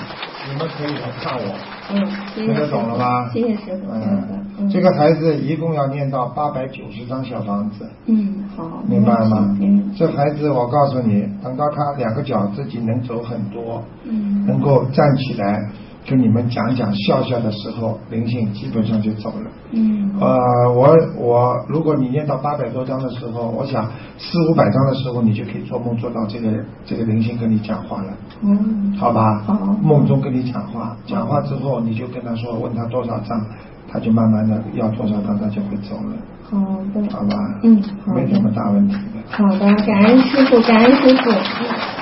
[0.50, 1.54] 你们可以来看我。
[1.92, 1.96] 嗯，
[2.34, 3.28] 听得懂了吗？
[3.32, 3.92] 谢谢师傅。
[3.92, 8.82] 嗯，这个孩子一共要念到八百九十张小房子，嗯，好。
[8.88, 9.54] 明白吗？
[9.60, 9.92] 嗯。
[9.94, 14.46] 这孩子我告诉你，等到他两个脚自己能走很多，嗯。
[14.46, 15.68] 能够站起来
[16.04, 19.50] 跟你们讲讲笑笑的时候，灵性基本上就走了。
[19.70, 20.10] 嗯。
[20.20, 23.88] 呃，我我，如果你念到八百多章的时候，我想
[24.18, 26.48] 四五百章的时候，你就可以做梦做到这个
[26.84, 28.92] 这个灵性跟你讲话了，嗯。
[28.98, 29.40] 好吧？
[29.46, 29.54] 好。
[29.82, 33.40] 梦中跟你讲话，讲话之后你就跟他说，问他多少章，
[33.88, 36.16] 他就慢慢的要多少章，他就会走了，
[36.50, 36.58] 好
[36.92, 37.08] 的。
[37.10, 37.36] 好吧？
[37.62, 39.22] 嗯，好没什么大问题的。
[39.30, 42.01] 好的，感恩师傅，感恩师傅。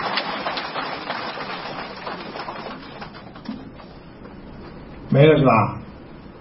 [5.10, 5.78] 没了是吧？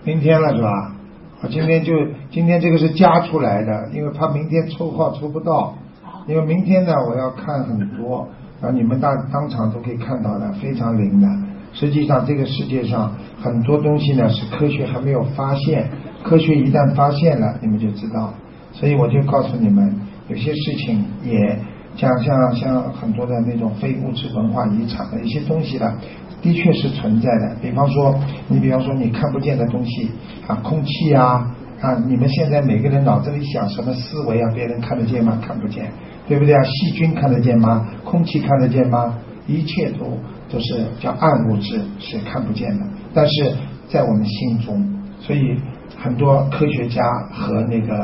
[0.03, 0.95] 明天了是吧？
[1.41, 1.93] 我今天就
[2.29, 5.73] 今天这个是加出来的，因为怕明天抽号抽不到，
[6.27, 8.27] 因为明天呢我要看很多，
[8.61, 11.27] 然后你们当当场都可以看到的，非常灵的。
[11.71, 15.89] 实际上这个世界上很多东西呢是科学还没有发现，
[16.23, 18.33] 科学一旦发现了，你们就知道。
[18.71, 19.95] 所以我就告诉你们，
[20.27, 21.57] 有些事情也
[21.95, 25.93] 像像像很多的那种非物质文化遗产的一些东西呢，
[26.41, 27.55] 的确是存在的。
[27.61, 28.15] 比方说，
[28.47, 30.09] 你比方说你看不见的东西
[30.47, 31.45] 啊，空气啊
[31.81, 35.39] 啊，你们现在每个人脑子里想什么思维啊，别人看得见吗？
[35.45, 35.91] 看不见，
[36.27, 36.61] 对不对啊？
[36.63, 37.87] 细菌看得见吗？
[38.03, 39.17] 空气看得见吗？
[39.47, 40.05] 一切都
[40.47, 43.51] 都是叫暗物质，是看不见的，但是
[43.87, 44.85] 在我们心中，
[45.19, 45.57] 所以
[45.97, 47.95] 很多科学家和那个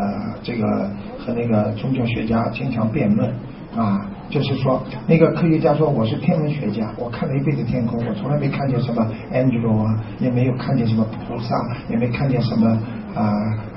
[0.41, 3.29] 这个和那个宗教学家经常辩论
[3.77, 11.55] 啊，就是说那个科学家说我是天文学家，我看了一辈子天空，我从来没看见什么 angel 啊，也没有看见什么菩萨，
[11.89, 12.67] 也没看见什么
[13.13, 13.21] 啊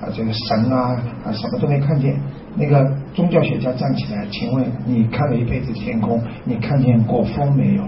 [0.01, 2.19] 啊这个神啊啊什么都没看见。
[2.57, 7.83] 那个宗教学家站起来，请问你看了一辈子天空，你看见过风没有？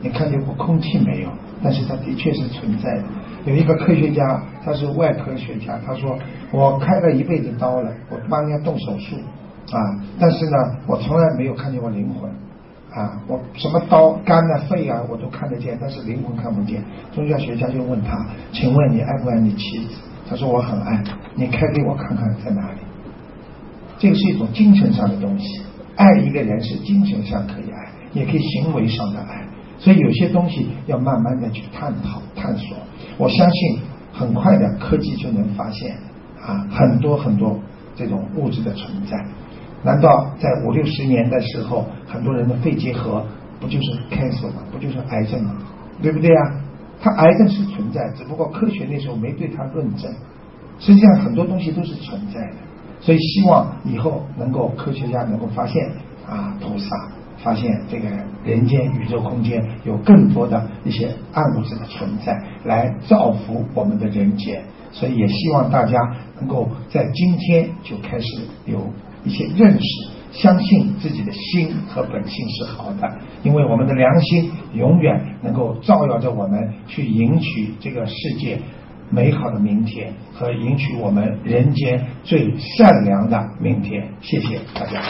[0.00, 1.28] 你看见过空气没有？
[1.62, 3.04] 但是它的确是存在的。
[3.46, 6.16] 有一个科学家，他是外科学家，他说
[6.50, 9.16] 我开了一辈子刀了，我帮人家动手术
[9.72, 9.78] 啊，
[10.18, 10.56] 但是呢，
[10.86, 12.30] 我从来没有看见过灵魂
[12.92, 16.84] 啊，我什么刀、肝啊、肺啊，我都看得见，但是灵魂看不见。
[17.12, 19.94] 宗教学家就问他，请问你爱不爱你妻子？
[20.28, 21.02] 他说我很爱，
[21.34, 22.78] 你开给我看看在哪里？
[23.98, 25.62] 这个是一种精神上的东西，
[25.96, 29.44] 爱一个人是精神上可以爱，也可以行为上的爱。
[29.78, 32.76] 所以有些东西要慢慢的去探讨、探索。
[33.18, 33.80] 我相信
[34.12, 35.96] 很快的科技就能发现
[36.40, 37.58] 啊，很多很多
[37.96, 39.24] 这种物质的存在。
[39.84, 43.24] 难道在五六十年的时候，很多人的肺结核
[43.60, 44.62] 不就是 cancer 吗？
[44.72, 45.56] 不就是癌症吗？
[46.02, 46.42] 对不对啊？
[47.00, 50.10] 它癌症是存在，只不过科学那时候没对它论证。
[50.80, 52.56] 实际上很多东西都是存在的，
[53.00, 55.88] 所以希望以后能够科学家能够发现
[56.26, 56.88] 啊菩萨，
[57.42, 58.08] 发现这个
[58.42, 64.62] 人间宇宙空间有更多的一些暗物质的存在，来造福我们的人间。
[64.90, 65.98] 所以也希望大家
[66.38, 68.26] 能够在今天就开始
[68.64, 68.78] 有
[69.24, 78.58] 一些认识，相信自己的心和本性是好的，因为我们的良心永远能够照耀着我们去迎娶这个世界。
[79.10, 84.08] 美好的明天和迎娶我们人间最善良的明天。
[84.22, 85.02] 谢谢大家。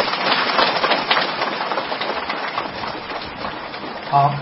[4.11, 4.35] 好，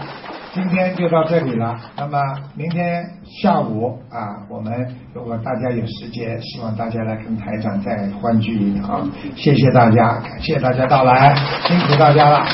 [0.54, 1.74] 今天就到这里了。
[1.96, 2.18] 那么
[2.54, 3.02] 明天
[3.40, 9.10] 下午啊，我们如果大家有时间，希望大家来跟台长再欢聚一堂。
[9.34, 11.34] 谢谢大家，感谢大家到来，
[11.66, 12.44] 辛苦大家了。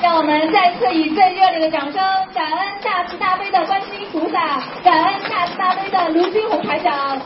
[0.00, 2.02] 让我们再次以最热烈的掌声，
[2.32, 7.20] 感恩大慈大悲的观世音菩萨，感恩大慈大悲的卢军红台长。